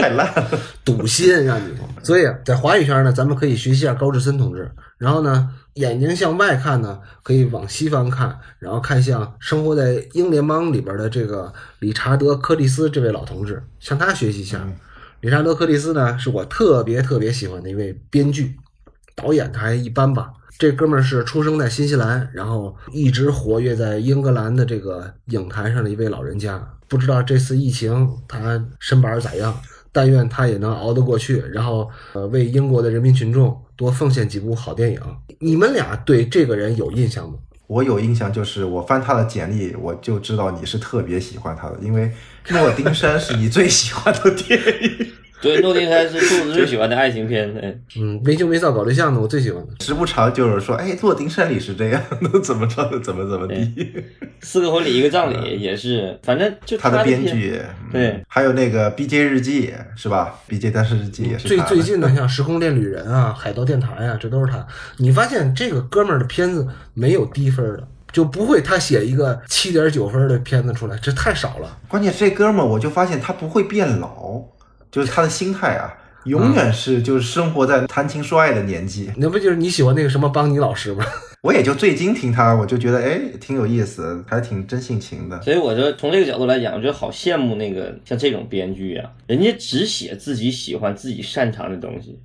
[0.00, 0.60] 太烂了。
[0.84, 1.74] 堵心让你。
[2.02, 4.70] 所以啊在华语圈呢，咱们可以学习一下高志森同志。
[4.96, 14.64] 然后呢，眼睛向外看呢，可以往西方看，然后看向生活在英联邦里边的这个理查德·柯蒂斯这位老同志，向他学习一下。
[15.20, 18.56] 理查德·柯蒂斯呢，是我特别特别喜欢的一位编剧，
[19.16, 20.30] 导演他还一般吧。
[20.56, 26.64] 这哥们儿是出生在新西兰，然后一直活跃在英格兰的这个影坛上的一位老人家。
[26.86, 29.58] 不知道这次疫情他身板咋样，
[29.90, 35.00] 但愿他也能熬得过去，然后呃为英国的人民群众多奉献几部好电影。
[35.40, 37.34] 你们俩对这个人有印象吗？
[37.66, 42.12] 我有印象，就是我翻他的简历，我就知道你是特别喜欢他的，因为
[42.52, 45.12] 《诺丁山》是你最喜欢的电影。
[45.44, 47.54] 对，诺丁山是兔子最喜欢的爱情片。
[47.62, 49.84] 哎，嗯，没羞没臊搞对象的，我最喜欢的。
[49.84, 53.72] 时不常就是说，哎，《诺丁山》里是这样，那怎么着怎么怎么地。
[54.40, 60.34] 四个婚礼一个葬礼也是，反正就他的的编剧，嗯对，还有那个《BJ 日记》是吧？
[60.52, 64.66] 《BJ 单身日记》也是最最近的像《时空恋旅人》啊，《海盗电台》啊，这都是他。
[64.96, 71.78] 你发现这个哥们儿的片子没有低分的，就不会他写一个七点九分的片子出来，这太少了。
[71.88, 74.42] 关键这哥们儿，我就发现他不会变老，
[74.94, 75.92] 就是他的心态啊，
[76.26, 79.10] 永远是就是生活在谈情说爱的年纪。
[79.16, 81.04] 那不就是你喜欢那个什么邦尼老师吗？
[81.42, 85.42] 我也就最近听他，我就觉得哎挺有意思，还挺真性情的。
[85.42, 92.16] 所以我就从这个角度来讲，我觉得好羡慕那个像这种编剧啊，人家只写自己喜欢、自己擅长的东西，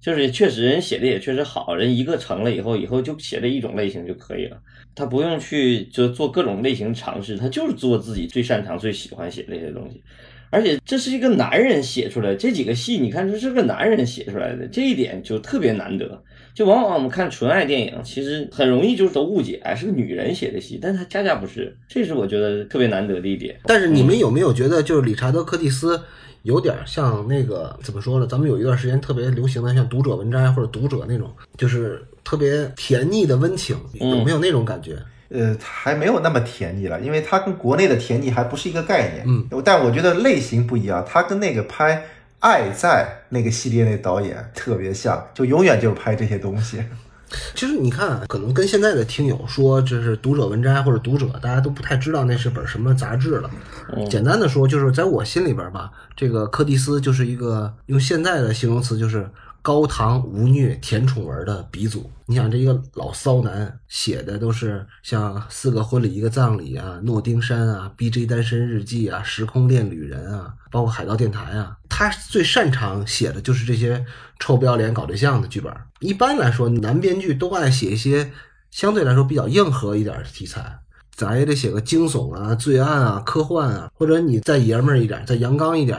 [0.00, 4.56] 就是确实人写的也确实好，人一个成了以后，以后就写这一种类型就可以了，
[4.94, 10.02] 他不用去就做各种类型尝试，他就是做自己最擅长、最喜欢写的这些东西。
[10.50, 16.22] 而且这是一个男人写出来，这几个戏你看这是个男人写出来的，这一点就特别难得。
[16.54, 23.56] 就往往我们看纯爱电影，其实很容易就是都误解，哎，是个女人写的戏，但她恰恰不是，这是我觉得特别难得的一点。
[23.64, 26.00] 但是你们有没有觉得，就是理查德·柯蒂斯
[26.42, 28.26] 有点像那个怎么说呢？
[28.26, 34.96] 咱们有一段时间特别流行的，像《读者文摘》或者《读者》那种，就是特别甜腻的温情，有没有那种感觉？
[35.30, 39.24] 呃，还没有那么甜腻了，因为它跟国内的甜腻还不是一个概念。
[39.26, 41.96] 嗯，但我觉得类型不一样，它跟那个拍
[42.38, 46.82] 《爱在》那个系列那导演特别像，就永远就是拍这些东西。
[47.54, 53.50] 其实你看，可能跟现在的听友说就是读者文摘或者读者，大家都不太知道那是本什么杂志了。
[54.08, 59.28] 简单的说，就是在我心里边吧，这个柯蒂斯就是一个用现在的形容词就是
[59.62, 62.10] 高糖无虐甜宠文的鼻祖。
[62.26, 74.04] 你想，这一个老骚男写的都是像四个婚礼一个葬礼啊，诺丁山啊，BJ 单身日记啊，时空恋旅人啊，包括海盗电台啊，他最擅长写的就是这些
[74.38, 75.72] 臭不要脸搞对象的剧本。
[76.00, 78.30] 一般来说，男编剧都爱写一些
[78.70, 80.80] 相对来说比较硬核一点的题材。
[81.16, 85.98] 咱也得写个惊悚啊、罪案啊、科幻啊，或者你再爷们儿一点、再阳刚一点，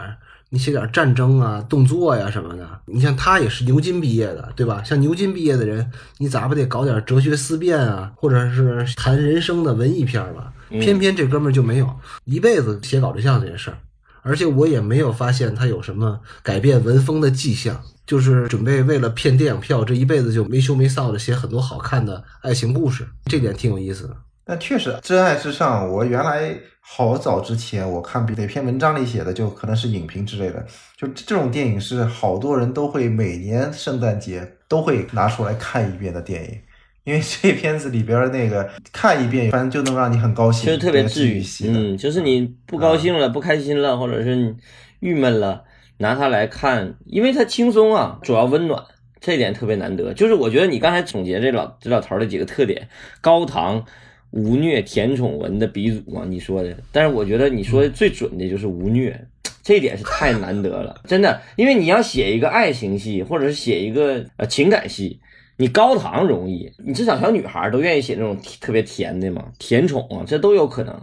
[0.49, 2.67] 你写点战争啊、动作呀、什么的。
[2.85, 4.83] 你像他也是牛津毕业的，对吧？
[4.83, 10.51] 像牛津毕业的人，你咋不得搞点哲学思辨啊，或者是谈人生的文艺片儿吧？
[10.69, 11.89] 偏偏这哥们儿就没有，
[12.25, 13.77] 一辈子写搞对象这件事儿。
[14.21, 24.15] 而且我也没有发现他有什么改变文风的迹象，就是准备为了骗电影票，这一辈子就没羞没臊的写很多好看的爱情故事，这点挺有意思的。
[24.49, 30.65] 但确实，《真爱至上》，我原来好早之前我看哪篇文章里写的，就可能是影评之类的。
[30.97, 36.59] 就这种电影是好多人都会每年圣诞节都会拿出来看一遍的电影，
[37.03, 41.73] 因为这片子里边那个看一遍，反正就能让你很高兴，就是特别治治愈系的。
[41.79, 44.55] 嗯，就是你不高兴了、不开心了，或者是你
[45.01, 45.63] 郁闷了，
[45.99, 48.83] 拿它来看，因为它轻松啊，主要温暖，
[49.21, 50.11] 这一点特别难得。
[50.15, 52.89] 就是我觉得你刚才总结这老这老头儿的几个特点，
[53.21, 53.85] 高糖。
[54.31, 59.27] 无虐甜宠文的鼻祖嘛，你说的，但是我觉得你说的最准的就是无虐，
[59.63, 65.19] 这一点是太难得了，真的，因为你要写一个爱情戏，或者是写一个呃情感戏，
[65.57, 70.95] 你高糖容易，你至少小女孩都愿意写那种特别甜的嘛，甜宠啊，这都有可能。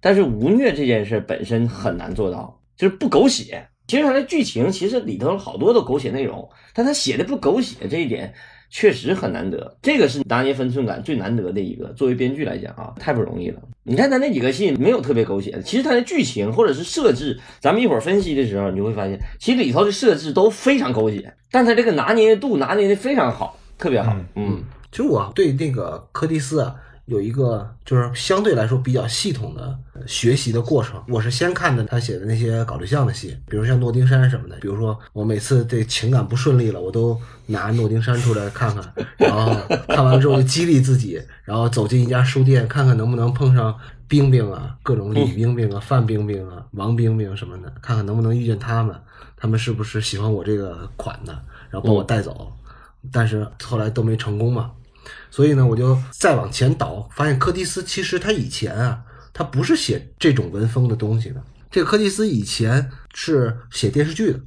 [0.00, 3.66] 但是无虐这件事本身很难做到，就是不狗血。
[3.88, 8.34] 其实它的剧情其实里头好多的狗血内容，但他写的不狗血这一点
[8.70, 9.76] 确实很难得。
[9.82, 11.86] 这个是拿捏分寸感最难得的一个。
[11.94, 13.60] 作为编剧来讲啊，太不容易了。
[13.82, 24.16] 你看他那几个戏没有特别狗血的，其实他的剧情或者是设置，咱们一会儿分析的时候你会发现，其实里头的设置都非常狗血，但他这个拿捏度拿捏的非常好，特别好。
[24.34, 26.74] 嗯，其实我对那个柯蒂斯啊。
[27.06, 31.02] 有一个就是相对来说比较系统的学习的过程。
[31.08, 34.56] 我是先看的他写的那些搞对象的戏，比如像诺丁山什么的。
[34.56, 39.54] 比如说我每次这情感不顺利了，我都拿诺丁山出来看看，然后
[39.86, 43.72] 看完之后就激励自己，然后走进一家书店，看看能不能碰上
[44.08, 48.94] 冰冰啊，各种李冰冰啊、范冰冰啊、王冰冰什么的，看看能不能遇见他们，
[49.36, 51.32] 他们是不是喜欢我这个款的，
[51.70, 52.52] 然后把我带走。
[53.12, 54.72] 但是后来都没成功嘛。
[55.36, 59.02] 所以呢，我就再往前倒，发现柯蒂斯其实他以前啊，
[59.34, 61.42] 他不是写这种文风的东西的。
[61.70, 64.40] 这个柯蒂斯以前是写电视剧的，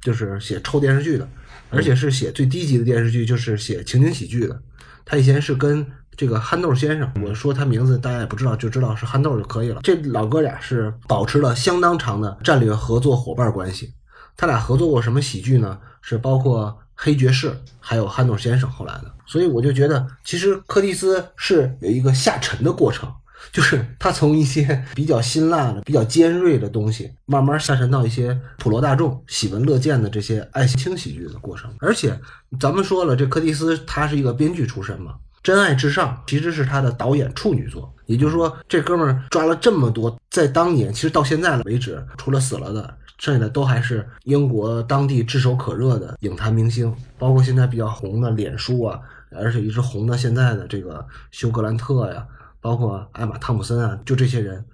[0.00, 1.28] 就是写臭电视剧的，
[1.70, 4.60] 而且是写最低级的电视剧，就是写情景喜剧的。
[5.04, 9.80] 他以前是跟这个憨豆先生，我说他名字大家也不知道，就知道是憨豆就可以了。
[9.84, 13.94] 这老哥俩是保持了相当长的战略合作伙伴关系。
[14.36, 15.78] 他俩合作过什么喜剧呢？
[16.00, 16.80] 是包括。
[17.04, 23.12] 黑爵士，还有憨豆先生后来的，所以我就觉得，其实柯蒂斯是有一个下沉的过程，
[23.50, 31.74] 就是他从一些比较辛辣的、比较尖锐的东西，慢慢下沉到一些普罗大众喜闻乐见的这些爱情喜剧的过程。
[31.80, 32.16] 而且
[32.60, 35.10] 咱们说了，这柯蒂斯他是一个编剧出身嘛，
[35.42, 42.96] 《真爱至上》其实是他的导演处女作，也就是说，这哥们儿抓了这么多，在当年，其实到现在为止，除了死了的。
[43.22, 52.26] 剩下的都还是英国当地炙手可热的影坛明星，包括现在比较红的脸书啊，而且一直红到现在的这个休格兰特呀，
[52.60, 54.64] 包括艾玛汤普森啊，就这些人，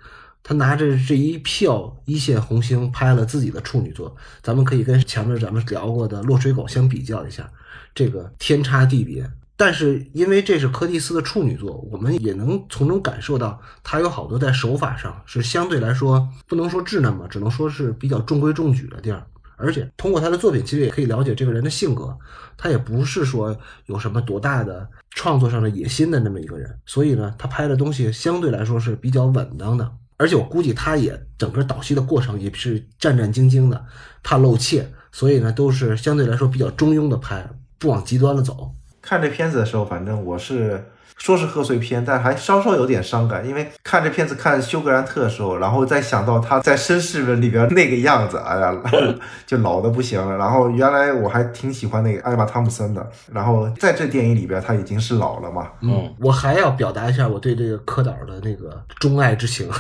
[0.43, 7.47] 他拿着这一票一线红星拍了自己的处女作，咱们可以跟前面咱们聊过的《落水狗》相比较一下，
[7.95, 9.31] 这个天差地别。
[9.59, 19.27] 但是因为这是柯蒂斯的处女作，我们也能从中感受到他有好多在手法上是相对来说不能说稚嫩吧，只能说是比较中规中矩的地儿。
[19.57, 22.17] 而且通过他的作品，其实也可以了解这个人的性格，
[22.57, 26.79] 他也不是说有什么多大的创作上的野心的那么一个人。
[26.87, 29.91] 所以呢，他拍的东西相对来说是比较稳当的。
[30.17, 33.85] 而且我估计他也整个导戏的过程也是战战兢兢的，
[34.23, 38.73] 怕露怯，所以呢都是相对来说比较中庸的拍，不往极端了走。
[39.09, 40.85] 看这片子的时候，反正我是
[41.17, 48.77] 说是贺岁片，但还稍稍有点伤感，因为看这片子看休格兰特的时候，然后再想到他在《绅士们》里边那个样子，哎呀，
[49.47, 50.37] 就老的不行了。
[50.37, 55.69] 然后原来我还挺喜欢那个艾玛汤姆森的，然后在这电影里边他已经是老了嘛。
[55.81, 59.71] 嗯，我还要表达一下我对这个柯导的那个钟爱之情。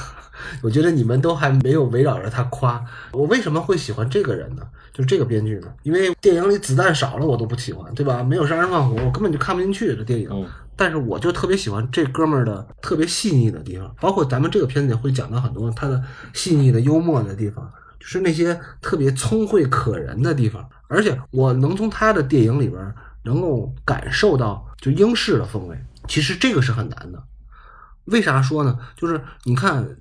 [0.62, 4.62] 我觉得你们都还没有围绕着他夸我，为什么会喜欢这个人呢？
[4.92, 5.72] 就是这个编剧呢？
[5.85, 8.22] 因为电影里子弹少了，我都不喜欢，对吧？
[8.22, 10.48] 没有杀人放火，我根本就看不进去这电影。
[10.74, 17.70] 但是我就特别喜欢这哥们儿的特别细腻的地方，包括咱们这个片子会讲到很多他的细腻的幽默的地方，
[18.01, 20.68] 就是那些特别聪慧可人的地方。
[20.88, 25.77] 而且我能从他的电影里边能够感受到就英式的风味，
[26.09, 27.22] 其实这个是很难的。
[28.07, 28.79] 为啥说呢？
[28.96, 29.96] 就是你看。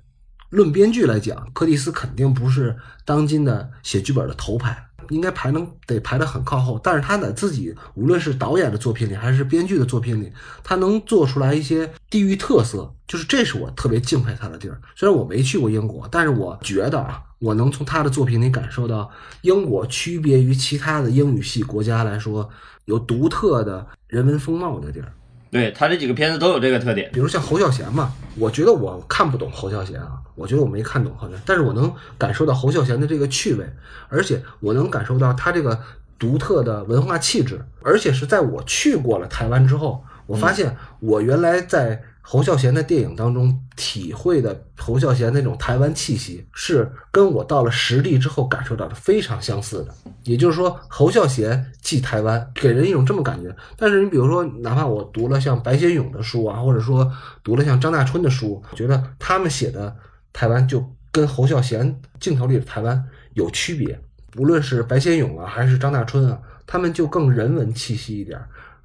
[0.50, 6.80] 论编剧来讲，柯蒂斯肯定不是当今的写剧本的头牌，应该排能得排得很靠后。
[6.82, 10.32] 但是他在自己无论是导演的作品里，还是编剧的作品里，
[10.64, 14.80] 他能做出来一些地域特色，就是这是我特别敬佩他的地儿。
[14.96, 19.10] 虽然我没去过英国，但是我觉得啊，我能从他的作品里感受到
[19.42, 22.48] 英国区别于其他的英语系国家来说，
[22.86, 25.12] 有独特的人文风貌的地儿。
[25.50, 33.64] 对他这几个片子都有这个特点，比如像侯孝贤嘛，我觉得我看不懂侯孝贤啊，我觉得我没看懂好像，但是我能感受到侯孝贤的这个趣味，
[34.08, 35.78] 而且我能感受到他这个
[36.18, 42.02] 独特的文化气质，而且是在我去过了台湾之后，我发现我原来在。
[42.30, 49.94] 侯孝贤的电影当中体会的侯孝贤那种台湾气息，是跟我到了实地之后感受到的非常相似的。
[50.24, 53.56] 也就是说，侯孝贤即台湾，给人一种这么感觉。
[53.78, 57.10] 但是你比如说，哪怕我读了像白先勇的书啊，或者说
[57.42, 59.96] 读了像张大春的书，觉得他们写的
[60.30, 63.02] 台湾就跟侯孝贤镜头里的台湾
[63.32, 63.98] 有区别。
[64.36, 68.38] 无论是白先勇啊，还是张大春啊，他们就更人文气息一点。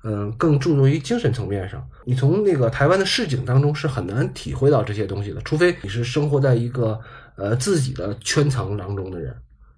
[0.03, 1.85] 嗯，更注重于精神层面上。
[2.05, 6.99] 你从那个台湾的市井当中是很难体会到这些东西的，除非你是生活在一个
[7.37, 9.33] 呃自己的圈层当中的人，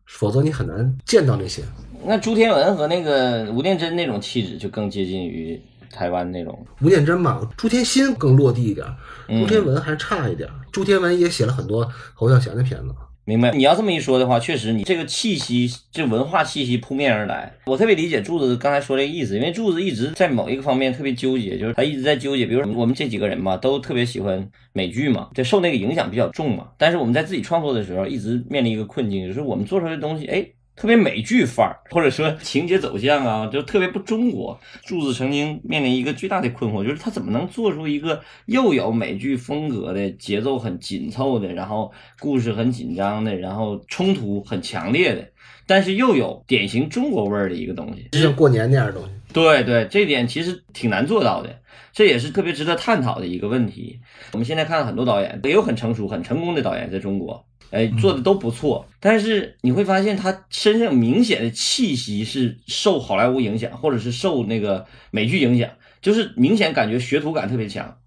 [0.08, 1.62] 否则你很难见到那些。
[2.04, 5.62] 那朱天文和那个吴念真那种气质就更接近于
[5.92, 6.66] 台湾那种。
[6.82, 8.86] 吴念真嘛，朱天心更落地一点，
[9.28, 10.50] 嗯朱天文还差一点。
[10.72, 12.94] 朱天文也写了很多侯孝贤的片子。
[13.28, 17.52] 明白，你要这么一说的话，确实你这个气息，这文化气息扑面而来。
[17.66, 22.46] 我特别理解柱子刚才说这个意思，因为柱子一直在某一个方面特别纠结，就是他一直在纠结。
[22.46, 26.68] 比如我们这几个人嘛，都特别喜欢美剧嘛，就受那个影响比较重嘛。
[26.78, 30.46] 但是我们在自己创作的时候，一直面临一个困境，就是我们做出来的东西，哎。
[30.76, 34.60] 特别美剧范儿，或者说情节走向啊，就特别不中国。
[34.84, 45.26] 柱子曾经面临一个巨大的困惑，就是他怎么能做出一个又有美剧风格的、节奏很紧凑的，然后故事很紧张的，然后冲突很强烈的，
[45.66, 48.10] 但是又有典型中国味儿的一个东西。
[48.12, 49.10] 就像过年那样的东西。
[49.34, 51.60] 对对，这点其实挺难做到的，
[51.92, 54.00] 这也是特别值得探讨的一个问题。
[54.32, 57.46] 我们现在看到很多导演，也有很成熟、很成功的导演在中国，
[57.76, 58.88] 哎，做的都不错。
[59.02, 65.70] 但是你会发现，他身上明显的气息是受好莱坞影响，或者是受那个美剧影响，
[66.02, 67.98] 就是明显感觉学徒感特别强，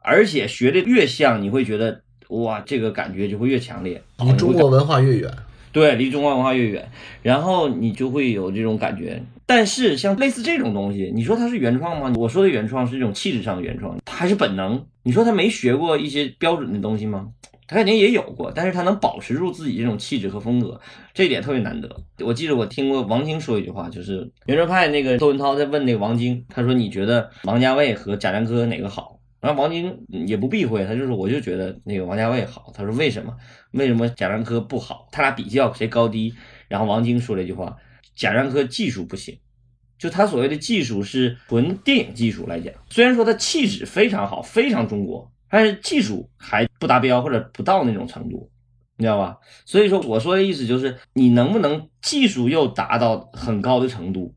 [0.00, 5.28] 而且学的越像，你会觉得哇，这个感觉就会越强烈，离中国文化越远。
[5.72, 6.88] 对，离中国文化越远，
[7.20, 9.20] 然后你就会有这种感觉。
[9.44, 12.12] 但是像类似这种东西，你说它是原创吗？
[12.16, 14.86] 我说的原创是一种气质上的原创，它还是本能。
[15.02, 17.28] 你说他没学过一些标准的东西吗？
[17.68, 20.80] 他肯定也有过，但是他能保持住自己这种气质和风格，
[21.12, 21.96] 这一点特别难得。
[22.20, 29.20] 我记得我听过王晶说一句话，就是原创派那个窦文涛在问那个王晶，他说你觉得王家卫和贾樟柯哪个好？
[29.40, 32.72] 然后王晶也不避讳，他就说我就觉得那个王家卫好。
[32.74, 33.36] 他说为什么？
[33.72, 35.06] 为什么贾樟柯不好？
[35.12, 36.34] 他俩比较谁高低？
[36.68, 37.76] 然后王晶说了一句话：
[38.16, 39.38] 贾樟柯技术不行，
[39.98, 48.50] 就他所谓的技术是纯电影技术来讲，虽然说他气质非常好，非常中国，但是技术还不达标或者不到那种程度，
[48.96, 49.36] 你知道吧？
[49.64, 54.34] 所以说我说的意思就是，你能不能技术又达到很高的程度？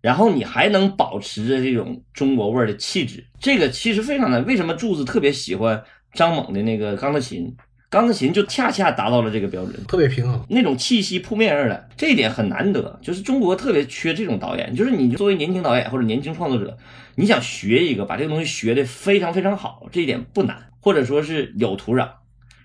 [0.00, 4.44] 然后你还能保持着这种中国味儿的气质，这个其实非常难。
[4.44, 5.80] 为什么柱子特别喜欢
[6.14, 7.56] 张猛的那个钢的琴？
[7.92, 10.42] 钢琴就恰恰达到了这个标准，特别平衡。
[10.48, 12.98] 那种气息扑面而来，这一点很难得。
[13.02, 16.74] 就是中国特别缺这种导演，就是你作为年轻导演或者年轻创作者，
[17.16, 22.08] 你想学一个把这个东西学得非常非常好，这一点不难，或者说是有土壤，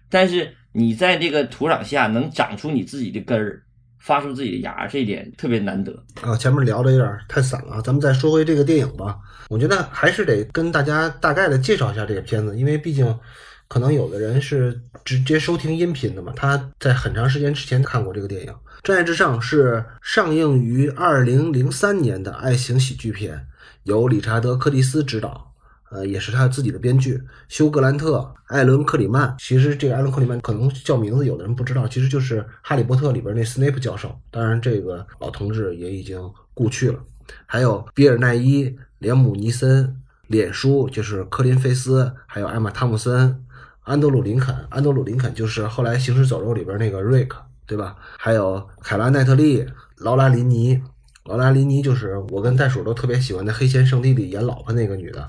[0.09, 3.63] 但是你在这个土壤下能长出你自己的根儿。
[3.99, 6.37] 发出自己的芽，这一点特别难得啊！
[6.37, 9.17] 前面聊的有点太散了，咱们再说回这个电影吧。
[9.49, 13.13] 我觉得还是得跟大家大概的介绍一下这个片子，因为毕竟
[13.67, 18.51] 可能有的人是直接收听音频的嘛，他在很长时间之前看过这个电影。
[18.83, 23.47] 《战业之上》是上映于二零零三年的爱情喜剧片，
[23.83, 25.45] 由理查德·柯蒂斯执导。
[25.89, 29.33] 呃，也是他自己的编剧，休·格兰特、艾伦·克里曼。
[29.39, 34.13] 其实这个艾伦·克里曼可能叫名字，有的人不知道，其实就是《哈利波特》里边那斯内普教授。
[34.29, 36.19] 当然，这个老同志也已经
[36.53, 36.99] 故去了。
[37.45, 39.95] 还有比尔·奈伊、连姆·尼森、
[40.27, 43.41] 脸书就是科林·费斯，还有艾玛·汤姆森、
[43.87, 44.53] 安德鲁·林肯。
[44.69, 47.95] 安德鲁·林肯就是后来《行尸走肉》里边那个瑞克，对吧？
[48.17, 49.65] 还有凯拉·奈特利、
[49.99, 50.77] 劳拉·林尼。
[51.23, 55.25] 劳拉·林尼就是我跟袋鼠都特别喜欢的《黑钱圣地》里演老婆那个女的。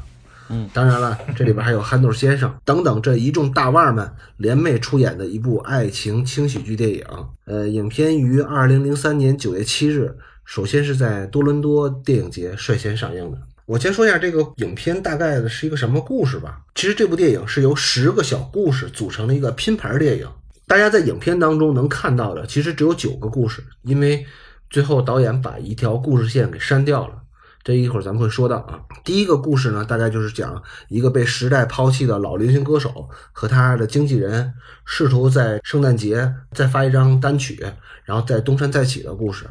[0.49, 7.05] 嗯，当然了，这里边还有憨豆先生等等这一众大腕们联袂出演的一部爱情轻喜剧电影。
[7.45, 13.39] 呃，影片于二零零三年九月七日，首先是在多伦多电影节率先上映的。
[13.69, 16.59] 我先说一下这个影片大概的是一个什么故事吧。
[16.75, 20.27] 其实这部电影是由十个小故事组成的一个拼盘电影。
[20.66, 24.25] 大家在影片当中能看到的，其实只有九个故事，因为
[24.71, 27.14] 最后导演把一条故事线给删掉了。
[27.62, 34.55] 这一会儿咱们会说到啊，第一个故事呢，大概就是讲一个被时代抛弃的老流行歌手和他的经纪人
[34.87, 37.62] 试图在圣诞节再发一张单曲，
[38.05, 39.45] 然后再东山再起的故事。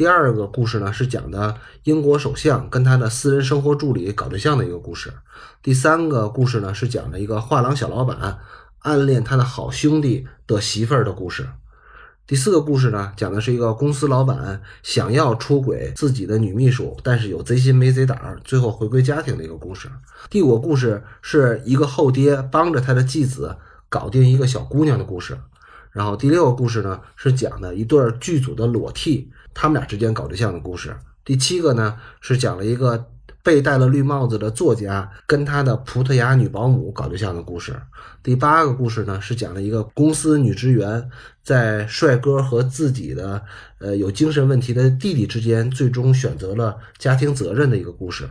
[0.00, 5.12] 第二个故事呢，是讲的英国首相跟他的私人生活助理搞对象的一个故事。
[5.62, 8.38] 第三个故事呢，是讲的一个画廊小老板
[8.78, 11.46] 暗恋他的好兄弟的媳妇儿的故事。
[12.26, 19.90] 第四个故事呢，讲的是一个公司老板想要出轨自己的女秘书，但是有贼心没贼胆，最后回归家庭的一个故事。
[20.30, 23.54] 第五个故事是一个后爹帮着他的继子
[23.90, 25.36] 搞定一个小姑娘的故事。
[25.90, 30.96] 然后第六个故事呢，是讲的一对剧组的裸替，他们俩之间搞对象的故事。
[31.24, 33.06] 第七个呢，是讲了一个
[33.42, 37.80] 被戴了绿帽子的作家跟他的葡萄牙女保姆搞对象的故事。
[38.22, 41.08] 第八个故事呢，是讲了一个公司女职员
[41.42, 43.42] 在帅哥和自己的
[43.78, 48.28] 呃有精神问题的弟弟之间，最终选择了家庭责任的一个故事。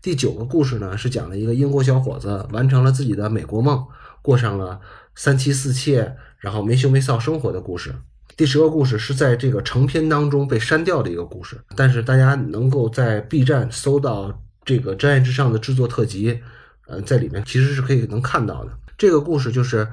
[0.00, 3.84] 第九个故事呢，是讲了一个英国小伙子完成了自己的美国梦，
[4.22, 4.80] 过上了
[5.14, 7.94] 三妻四妾，然后没羞没臊生活的故事。
[8.36, 16.38] 第十个故事是在这个成片当中被删掉的一个故事，但是大家能够在 B 站搜到这个《真爱至上》的制作特辑，
[16.86, 18.70] 呃，在里面其实是可以能看到的。
[18.98, 19.88] 这个故事就是，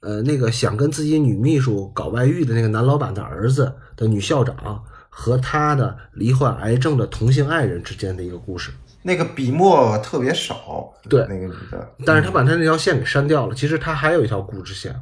[0.00, 8.70] 呃，那个想跟自己女秘书搞外遇的那个男老板的儿子的女校长和他的罹患癌症的同性爱人之间的一个故事。
[9.00, 14.94] 那个笔墨特别少，对那个女的，但是他把他那条线给删掉了，其实他还有一条故事线。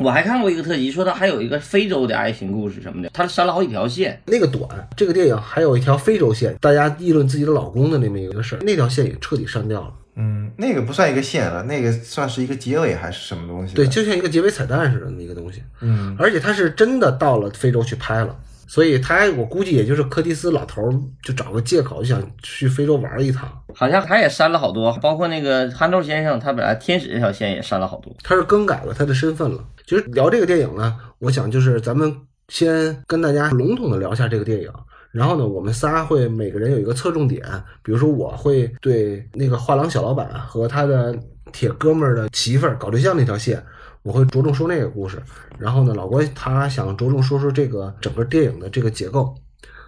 [0.00, 4.20] 我还看过一个特辑，说他还有一个非洲的爱情故事什么的，他删了好几条线。
[4.26, 9.92] 那个短，这个电影还有一条非洲线，大家议论自己的老公的那么一个事儿，那条线也彻底删掉了。
[10.16, 13.74] 嗯，那个不算一个线了，那个算是一个结尾还是什么东西？
[13.74, 15.62] 对，，就像一个结尾彩蛋似的那么一个东西。
[15.80, 18.36] 嗯，而且他是真的到了非洲去拍了，
[18.70, 20.92] 所以他我估计也就是柯蒂斯老头儿
[21.24, 23.50] 就找个借口就想去非洲玩一趟。
[23.74, 28.14] 好像他也删了好多，包括那个憨豆先生，他本来天使这条线也删了好多。
[28.22, 29.58] 他是更改了他的身份了。
[29.84, 32.14] 其实聊这个电影呢，我想就是咱们
[32.46, 34.70] 先跟大家笼统的聊一下这个电影，
[35.10, 37.42] 然后呢，我们仨会每个人有一个侧重点，
[37.82, 41.18] 比如说我会对那个画廊小老板和他的
[41.50, 43.60] 铁哥们儿的媳妇儿搞对象那条线，
[44.02, 45.22] 我会着重说那个故事。
[45.58, 49.34] 然后呢，老郭他想着重说说这个整个电影的这个结构。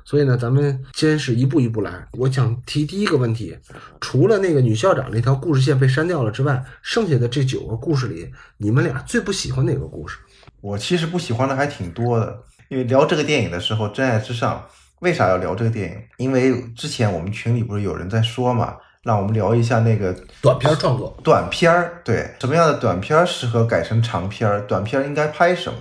[0.04, 2.08] 所以呢，咱们先是一步一步来。
[2.14, 3.56] 我想提第一个问题，
[4.00, 10.18] 除了那个女校长那条故事线被删掉了之外，剩下的这九个故事里，你们俩最不喜欢哪个故事？
[10.60, 14.58] 我其实不喜欢的还挺多的，因为聊这个电影的时候，《真爱至上》
[14.98, 15.96] 为啥要聊这个电影？
[16.16, 21.16] 因为之前我们群里不是有人在说嘛，让我们聊一下那个短片创作。
[21.24, 24.61] 短片儿，对什么样的短片儿适合改成长片儿？
[24.62, 25.78] 短片儿应该拍什么？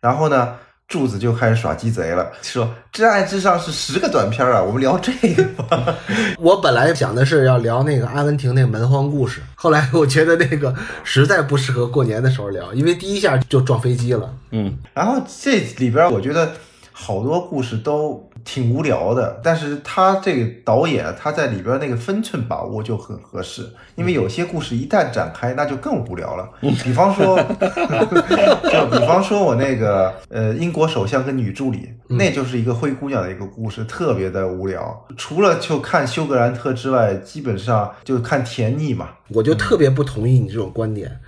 [0.00, 0.56] 然后呢，
[0.88, 5.94] 柱子就开始耍鸡贼了，说《真爱至上》是十个短片儿啊，我们聊这个吧。
[6.40, 14.34] 我本来想的是要聊那个阿根廷那个蛮荒故事，后来我觉得那个实在不适合过年的时候聊，因为第一下就撞飞机了。
[14.52, 16.52] 嗯，然后这里边我觉得
[16.92, 23.66] 好多故事都挺无聊的，但是他这个导演他在里边那个分寸把握就很合适，
[23.96, 26.48] 因为有些故事一旦展开那就更无聊了。
[26.60, 27.36] 比方说，
[28.70, 35.06] 就比方说我那个呃英国首相跟女助理，那就是一个灰姑娘的一个故事，特别的无聊。
[35.16, 39.08] 除了就看休格兰特之外，基本上就看甜腻嘛。
[39.28, 41.18] 我就特别不同意你这种观点。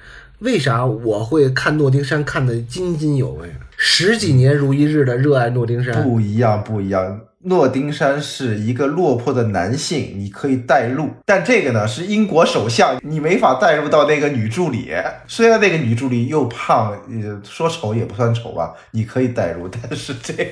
[0.40, 3.50] 为啥我会看诺丁山看得津津有味？
[3.76, 7.20] 十几年如一日的热爱诺丁山，不一样，不一样。
[7.40, 14.92] 诺丁山是一个落魄的男性，你可以代入，但这个呢是英国首相，你没法代入到那个女助理。
[15.28, 20.50] 虽然那个女助理又胖，呃，说丑也不算丑吧，你可以代入， 但是这个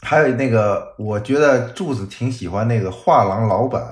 [0.00, 3.82] 还有那个，我觉得柱子挺喜欢那个画廊老板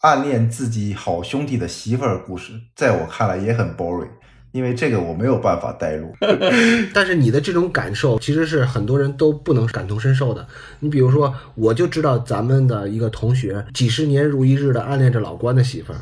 [0.00, 4.08] 暗恋自己好兄弟的媳妇儿故事，在我看来也很 boring，
[4.54, 6.14] 因为这个我没有办法带入。
[6.94, 10.46] 但是你的这种感受其实是很多人都不能感同身受的。
[10.78, 15.98] 你比如说，我就知道咱们的一个同学几十年如一日的暗恋着老关的媳妇儿，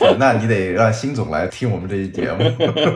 [0.00, 2.38] 对，那你得让辛总来听我们这期节目。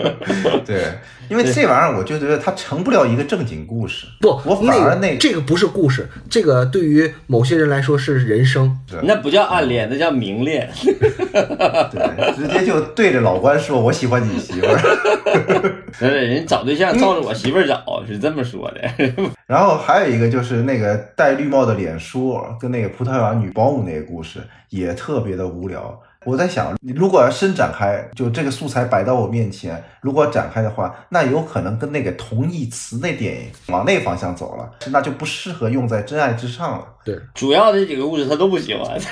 [0.66, 0.98] 对，
[1.28, 4.06] 因为这玩意儿，我就觉得它成不了一个正经故事。
[4.20, 8.78] 不，我反而那那个这个不是故事，这个对于某些人来说是人生。
[9.02, 10.70] 那不叫暗恋，那叫明恋。
[10.82, 14.78] 对，直接就对着老关说：“我喜欢你媳妇儿。
[15.98, 19.10] 对对，人找对象照着我媳妇儿找，是这么说的。
[19.46, 26.00] ”然后还有一个就是那个戴绿帽的脸书跟那个葡萄牙女保姆那个故事，也特别的无聊。
[26.26, 36.84] 我在想，如果要深展开，就这个素材摆到我面前，如果展开的话，那有可能跟那个同义词那电影往那方向走了，那就不适合用在《真爱之上》了。
[37.04, 39.00] 对，主要这几个故事他都不喜欢。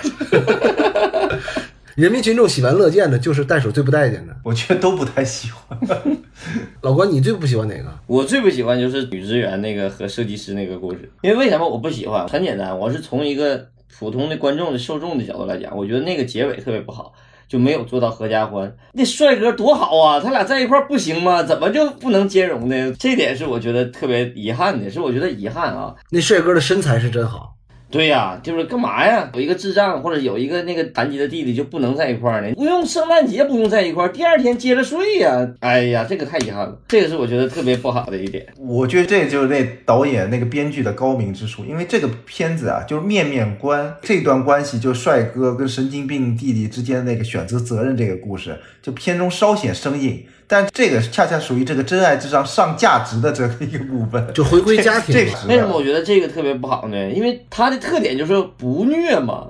[1.94, 4.34] 人民群众喜闻乐见的就是袋鼠最不待见的。
[4.42, 5.78] 我觉得都不太喜欢。
[6.82, 7.84] 老关，你最不喜欢哪个？
[8.08, 12.26] 我最不喜欢就是女职员那个和设计师那个故事，因为为什么我不喜欢？
[12.26, 13.64] 很简单，我是从一个
[14.04, 17.14] 普通的观众的受众的角度来讲，我觉得那个结尾特别不好，
[17.48, 18.70] 就没有做到合家欢。
[18.92, 21.42] 那帅哥多好啊，他俩在一块儿不行吗？
[21.42, 22.94] 怎么就不能兼容呢？
[22.98, 25.94] 这点是我觉得特别遗憾的，是我觉得遗憾啊。
[26.10, 27.53] 那帅哥的身材是真好。
[27.94, 29.30] 对呀，就是干嘛呀？
[29.34, 32.52] 有一个智障或者有一个那个残疾的弟弟就不能在一块儿呢？
[32.56, 35.48] 不用圣诞节不用在一块儿，第二天接着睡呀！
[35.60, 38.44] 哎呀，这个太遗憾了，这个是我觉得特别不好的一点。
[38.58, 55.16] 我觉得这就是那导演那个编剧的高明之处，因为这个片子啊，就是面面观这段关系，就帅哥跟神经病弟弟之间那个选择责任这个故事，就片中稍显生硬，但这个恰恰属于这个真爱至上上价值的这个一个部分，就回归家庭
[55.48, 57.10] 为什么我觉得这个特别不好呢？
[57.10, 59.46] 因为它的特点就是不虐嘛，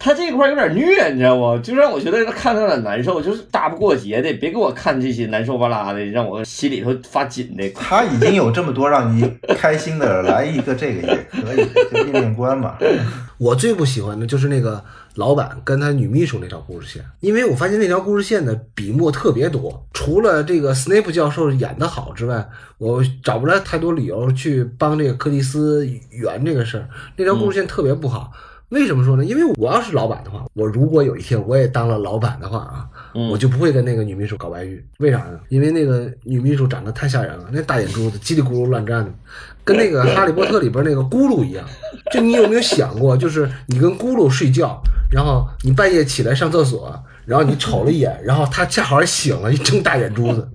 [0.00, 1.56] 它这块儿有点虐，你知道不？
[1.58, 7.70] 就让我觉得看着有点难受，就是大不过节的，别给我看这些难受巴拉的，让我心里头发紧的。
[7.70, 12.76] 他已经有这么多让你开心的，来一个这个也可以，就面面观嘛。
[13.38, 14.84] 我最不喜欢的就是那个
[15.14, 22.48] 老板跟他女秘书那条故事线，因为我发现那条故事线的笔墨特别多，除了这个斯内普教授演得好之外，
[22.78, 26.88] 我找不来太多理由去帮这个柯蒂斯圆这个事儿。
[27.16, 28.32] 那条故事线特别不好。
[28.72, 29.24] 为什么说呢？
[29.24, 32.88] 因为我要是老板的话，我如果有一天我也当了老板的话啊，
[33.30, 34.82] 我就不会跟那个女秘书搞外遇。
[34.98, 35.38] 为啥呢？
[35.50, 39.12] 因为那个女秘书长得太吓人了，那大眼珠子叽里咕噜乱转的，
[39.62, 41.64] 跟那个 《哈利波特》里边那个咕噜一样。
[42.10, 50.48] 就你有没有想过，就是你跟咕噜睡觉，然后你半夜起来上厕所，然后你瞅了一眼， 然后他恰好醒了，一睁大眼珠子，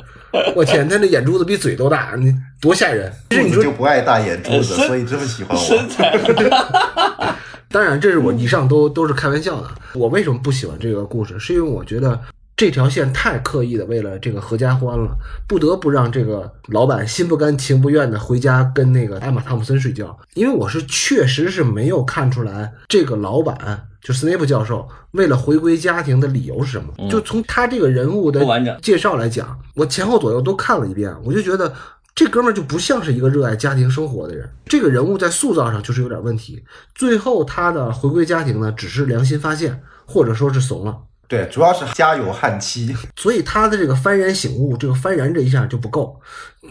[0.55, 3.13] 我天，他那眼珠子比嘴都大，你多吓人！
[3.29, 5.63] 就是你说就不爱大眼珠子，所以这么喜欢我。
[5.63, 6.17] 身材，
[7.69, 9.69] 当然，这是我以上都都是开玩笑的。
[9.93, 11.37] 我为什么不喜欢这个故事？
[11.39, 12.19] 是因为我觉得
[12.55, 15.15] 这条线太刻意的为了这个合家欢了，
[15.47, 20.17] 不得不让这个老板心不甘情不愿的回家跟那个艾玛汤姆森睡觉。
[20.33, 27.09] 因为我是确实是没有看出来这个老板就斯内普教授为了回归家庭的理由是什么。
[27.09, 28.41] 就从他这个人物的
[28.81, 31.73] 介绍来讲，我前后左右都看了一遍，我就觉得。
[32.17, 36.63] 这哥们儿就不像是一个热爱家庭生活的人，这个人物在塑造上就是有点问题。
[36.95, 40.97] 最后他的回归家庭呢，只是良心发现，或者说是怂了。
[41.27, 46.19] 对，主要是家有悍妻，所以他的这个幡然醒悟，这个幡然这一下就不够，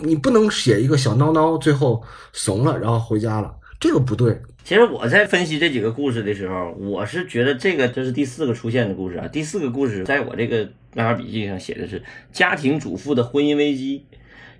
[0.02, 4.42] 你不能写一个小孬孬，最后怂了，然后回家了，这个不对。
[4.64, 9.28] 其实我在分析这几个故事的时候，我是觉得这个这是第四个出现的故事啊。
[9.28, 14.06] 第四个故事在我这个漫画笔记上写的是家庭主妇的婚姻危机。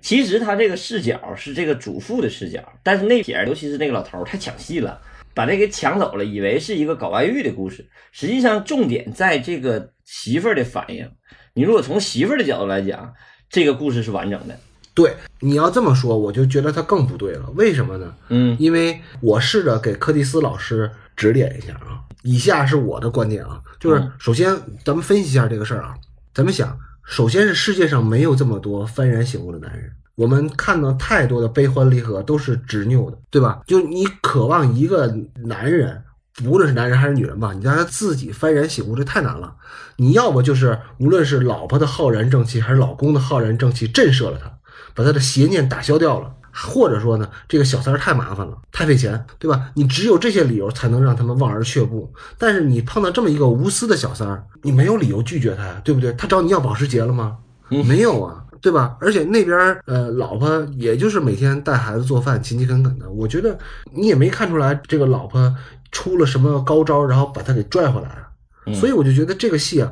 [0.01, 4.99] 其实他这个视角是这个主妇的视角，但是那撇儿，尤其是那个老头儿太抢戏了，
[5.33, 7.87] 把这给抢走了，以为是一个搞外遇的故事。
[8.11, 11.09] 实际上重点在这个媳妇儿的反应。
[11.53, 13.13] 你如果从媳妇儿的角度来讲，
[13.49, 14.59] 这个故事是完整的。
[14.93, 17.49] 对，你要这么说，我就觉得他更不对了。
[17.55, 18.15] 为什么呢？
[18.29, 22.01] 嗯，因为我试着给柯蒂斯老师指点一下啊。
[22.23, 25.95] 以下是我的观点啊，就是首先咱们分析一下这个事儿啊，
[26.33, 26.77] 咱们想，
[27.07, 29.89] 首先是世界上没有这么多幡然醒悟的男人。
[30.15, 33.61] 我们看到太多的悲欢离合都是执拗的，对吧？
[33.65, 35.07] 就你渴望一个
[35.45, 36.03] 男人，
[36.43, 39.55] 无论是男人还是女人吧，你让他自己幡然醒悟，这太难了。
[39.95, 44.51] 你要不就是无论是老婆的浩然正气，还是老公的浩然正气，震慑了他，
[44.93, 46.33] 把他的邪念打消掉了。
[46.65, 49.69] 或者说呢，这个小三儿太麻烦了，太费钱，对吧？
[49.75, 52.11] 你只有这些理由才能让他们望而却步。
[52.37, 56.11] 但是你碰到这么一个无私的小三儿，你没有理由拒绝他呀，对不对？
[56.13, 57.37] 他找你要保时捷了吗？
[57.85, 58.97] 没有啊，对吧？
[58.99, 63.09] 而且那边儿呃，老婆也就是每天带孩子做饭，勤勤恳恳的。
[63.09, 63.57] 我觉得
[63.93, 65.55] 你也没看出来这个老婆
[65.91, 68.73] 出了什么高招，然后把他给拽回来啊。
[68.73, 69.91] 所以我就觉得这个戏啊。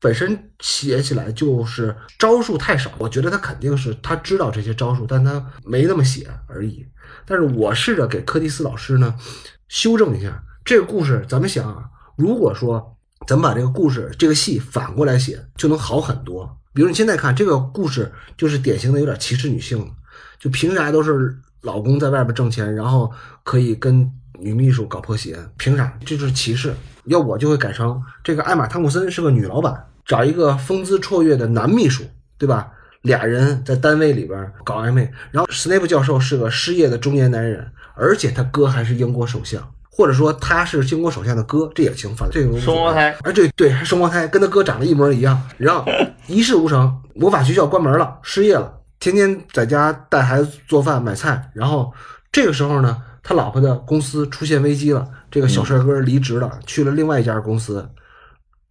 [0.00, 6.86] 本身写起来就是招数太少，我觉得他肯定是他知道这些招数，但他没那么写而已。
[7.24, 9.14] 但是我试着给柯蒂斯老师呢
[9.68, 11.24] 修正一下这个故事。
[11.28, 11.84] 咱们想啊，
[12.16, 16.58] 如果说咱们把这个故事这个戏反过来写，就能好很多。
[16.74, 19.90] 比如你现在看这个故事，就是典型的有点歧视女性，
[20.38, 23.10] 就凭啥都是老公在外边挣钱，然后
[23.42, 25.92] 可以跟女秘书搞破鞋，凭啥？
[26.04, 26.74] 这就是歧视。
[27.04, 32.02] 要我就会改成这个艾玛汤普森是个女老板，找一个风姿绰约的男秘书，
[32.36, 32.68] 对吧？
[33.02, 45.84] 俩人在单位里边搞暧昧，然后斯内普教授是个失业的中年男人，而且他哥还是英国首相，或者说他是英国首相的哥，这也行，反正这个双胞胎，哎，对对，还双胞胎，跟他哥长得一模一样，然后
[46.26, 51.92] 一事无成，魔法学校关门了，失业了，天天在家带孩子做饭买菜，然后
[52.32, 55.04] 这个时候呢，他老婆的公司出现危机了。
[55.32, 57.90] 这个小帅哥离职了，去了另外一家公司，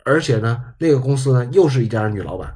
[0.05, 2.47] 而且呢，那个公司呢又是一家女老板。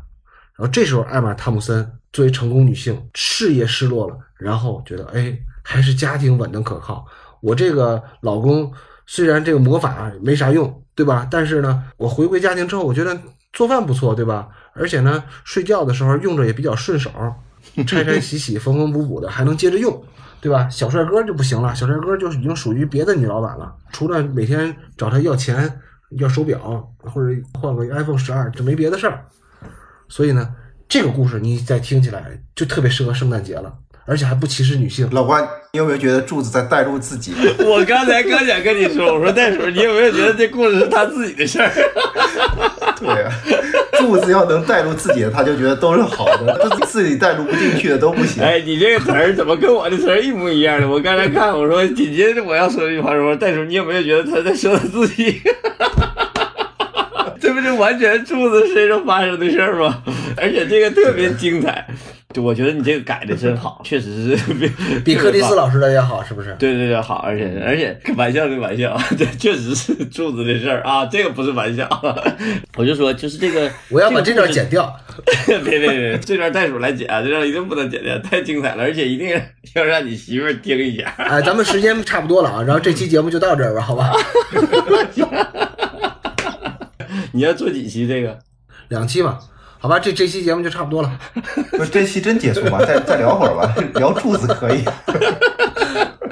[0.55, 7.05] 然后这时候，艾玛汤姆森作为成功女性，事业失落了，然后觉得，哎，还是家庭稳当可靠。
[7.41, 8.71] 我这个老公
[9.05, 11.27] 虽然这个魔法没啥用，对吧？
[11.29, 13.19] 但是呢，我回归家庭之后，我觉得
[13.51, 14.47] 做饭不错，对吧？
[14.73, 17.11] 而且呢，睡觉的时候用着也比较顺手，
[17.85, 20.01] 拆拆洗洗，缝缝补补的，还能接着用。
[20.41, 20.67] 对吧？
[20.69, 23.75] 小帅哥就不行了，小帅哥就是已经属于别的女老板了。
[23.91, 25.81] 除了每天找他要钱、
[26.17, 29.25] 要手表或者换个 iPhone 十二，就没别的事儿。
[30.07, 30.49] 所以呢，
[30.87, 33.73] 这个故事你再听起来就特别适合圣诞节了，
[34.05, 35.07] 而且还不歧视女性。
[35.11, 37.33] 老关，你有没有觉得柱子在带入自己？
[37.59, 41.69] 我刚才刚想跟你说，我说袋鼠，你有没有觉得这故事是他自己的事儿？
[42.99, 43.31] 对呀、
[43.97, 48.43] 柱子要能带入自己的，他就觉得都是好的；他自己带入不进去的都不行。
[48.43, 50.87] 哎，你这个词儿怎么跟我的词儿一模一样的？
[50.87, 55.41] 我刚才看，我说紧接着我要说这句话的时候，袋鼠，你有没有觉得他在说他自己？
[57.59, 60.03] 不就完全柱子身上发生的事儿吗？
[60.37, 61.85] 而且这个特别精彩，
[62.33, 64.69] 就我觉得你这个改的真好，确实是比
[65.03, 65.69] 比克里斯老。
[65.69, 66.55] 师的也好，是不是？
[66.57, 71.87] 对对对，好，而且而且玩笑归玩笑，这 确实是柱子的事儿啊，这个不是玩笑。
[72.75, 74.91] 我就说，就是这个，我要把这段剪掉。
[75.45, 79.29] 别别别，这段袋鼠来剪啊，这段一定不能剪掉，太精彩了，而且一定
[79.75, 81.13] 要让你媳妇儿听一下。
[81.17, 84.11] 哎，咱们时间差不多了啊，然后这期节目就到这儿吧，好吧？
[87.31, 88.39] 你要做几期这个？
[88.89, 89.39] 两期吧，
[89.77, 91.19] 好吧，这这期节目就差不多了。
[91.71, 92.79] 不是这期真结束吧？
[92.85, 94.83] 再再聊会儿吧，聊柱子可以。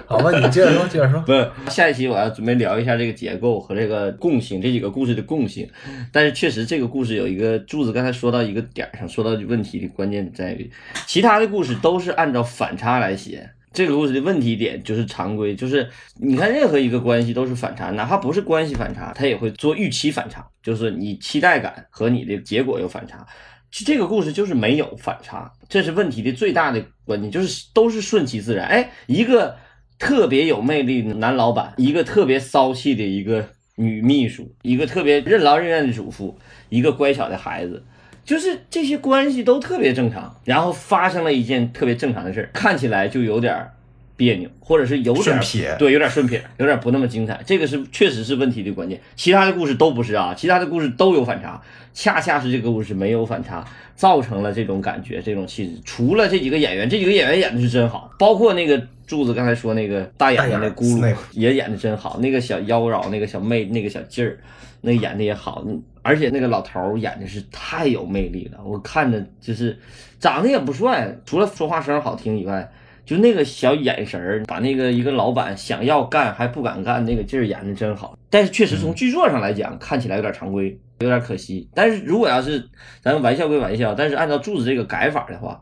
[0.07, 1.19] 好吧，你接着说，接着说。
[1.21, 5.69] 不是，下一期我要准备聊一下这个结构和这个共性，这几个故事的共性。
[6.11, 10.71] 但是确实，这个故事有一个柱子刚才说到一个点儿上，说到问题的关键在于，
[11.05, 13.51] 其他的故事都是按照反差来写。
[13.77, 15.87] 这个故事的问题点就是常规，就是
[16.19, 23.23] 你看任何一个关系都是反差，哪怕不是关系反差，他也会做预期反差，就是你期待感和你的结果有反差。
[23.71, 28.65] 其实这个故事就是没有反差，这是问题的最大的关键，就是都是顺其自然。
[28.65, 29.55] 哎，一个
[29.99, 37.85] 特别有魅力的男老板，一个特别骚气的一个女秘书，一个特别任劳任怨的主妇，一个乖巧的孩子，
[38.27, 40.35] 就是这些关系都特别正常。
[40.43, 43.71] 然后发生了一件特别正常的事儿，看起来就有点儿
[44.17, 47.39] 别扭，或者是有点儿顺撇对，有点顺撇，有点不那么精彩。
[47.45, 48.99] 这个是确实是问题的关键。
[49.15, 51.61] 其他的故事都不是啊，其他的故事都有反差，
[51.93, 53.65] 恰恰是这个故事没有反差，
[53.95, 55.81] 造成了这种感觉，这种气质。
[55.85, 64.37] 除了这几个演员，这几个演员演的是真好，包括那个柱子刚才说那个大眼睛那咕噜也演的真好，那个小妖娆，那个小妹，那个小劲儿，
[64.81, 69.77] 那个演的也好，嗯而且那个老头儿演的是太有魅力了，我看着就是
[70.19, 72.71] 长得也不帅，除了说话声好听以外。
[73.05, 78.19] 就那个小眼神儿，把那个一个老板想要干还不敢干那个劲儿演的真好。
[78.29, 81.69] 但是确实从剧作上来讲，看起来有点常规，有点可惜。
[81.73, 82.67] 但是如果要是
[83.01, 85.61] 咱们玩笑归玩笑，但是按照柱子这个改法的话，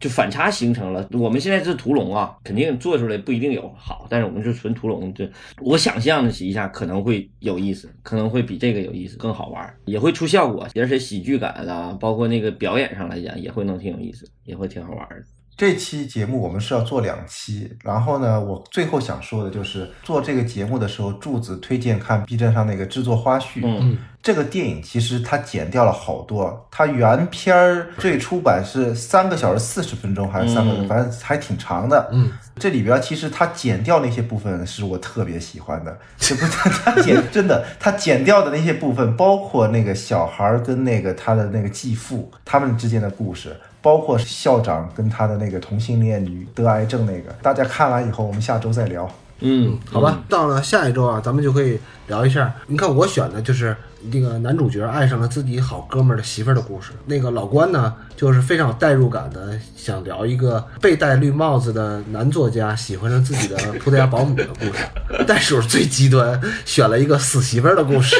[0.00, 1.08] 就反差形成了。
[1.12, 5.30] 我们现在是屠龙啊，肯定做出来不一定有好，但是我们是纯屠龙，这
[5.60, 15.24] 我想象的一下可能会有意思，可能会比这个有意思，更好玩，也会出效果，而且喜剧感啊，包括那个表演上来讲，也会能挺有意思，也会挺好玩的。
[15.56, 23.60] 这期节目我们是要做两期，然后呢，我最后想说的就是做这个节目的时候，柱子推荐看 B 站上那个制作花絮。
[23.64, 32.08] 嗯这个电影其实它剪掉了好多，它原片儿最初版是三个小时四十分钟还是三个，嗯反正还挺长的。
[32.10, 43.54] 嗯，这里边其实它剪掉那些部分是我特别喜欢的，这不它剪真的，它剪掉的那些部分，包括那个小孩儿跟那个他的那个继父他们之间的故事。
[43.84, 49.06] 包括校长跟他的那个同性恋女得癌症那个，大家看完以后，我们下周再聊。
[49.40, 52.50] 嗯，好吧，到了下一周啊，咱们就可以聊一下。
[52.66, 53.76] 你看我选的就是
[54.10, 56.92] 那个男主角爱上了自己好哥们儿的媳妇儿的故事。
[57.04, 64.72] 那个老关呢，就是非常有代入感的，想聊一个被戴绿帽子的男作家喜欢上自己的葡萄牙保姆的故事。
[65.28, 68.16] 袋鼠最极端，选了一个死媳妇儿的故事，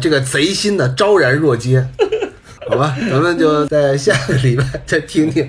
[0.00, 1.84] 这个贼心的昭然若揭。
[2.68, 5.48] 好吧，咱们就在下个礼拜再听听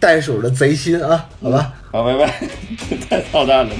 [0.00, 1.72] 袋鼠的贼心啊，好吧。
[1.90, 2.48] 好，拜拜，
[3.10, 3.72] 太操蛋了。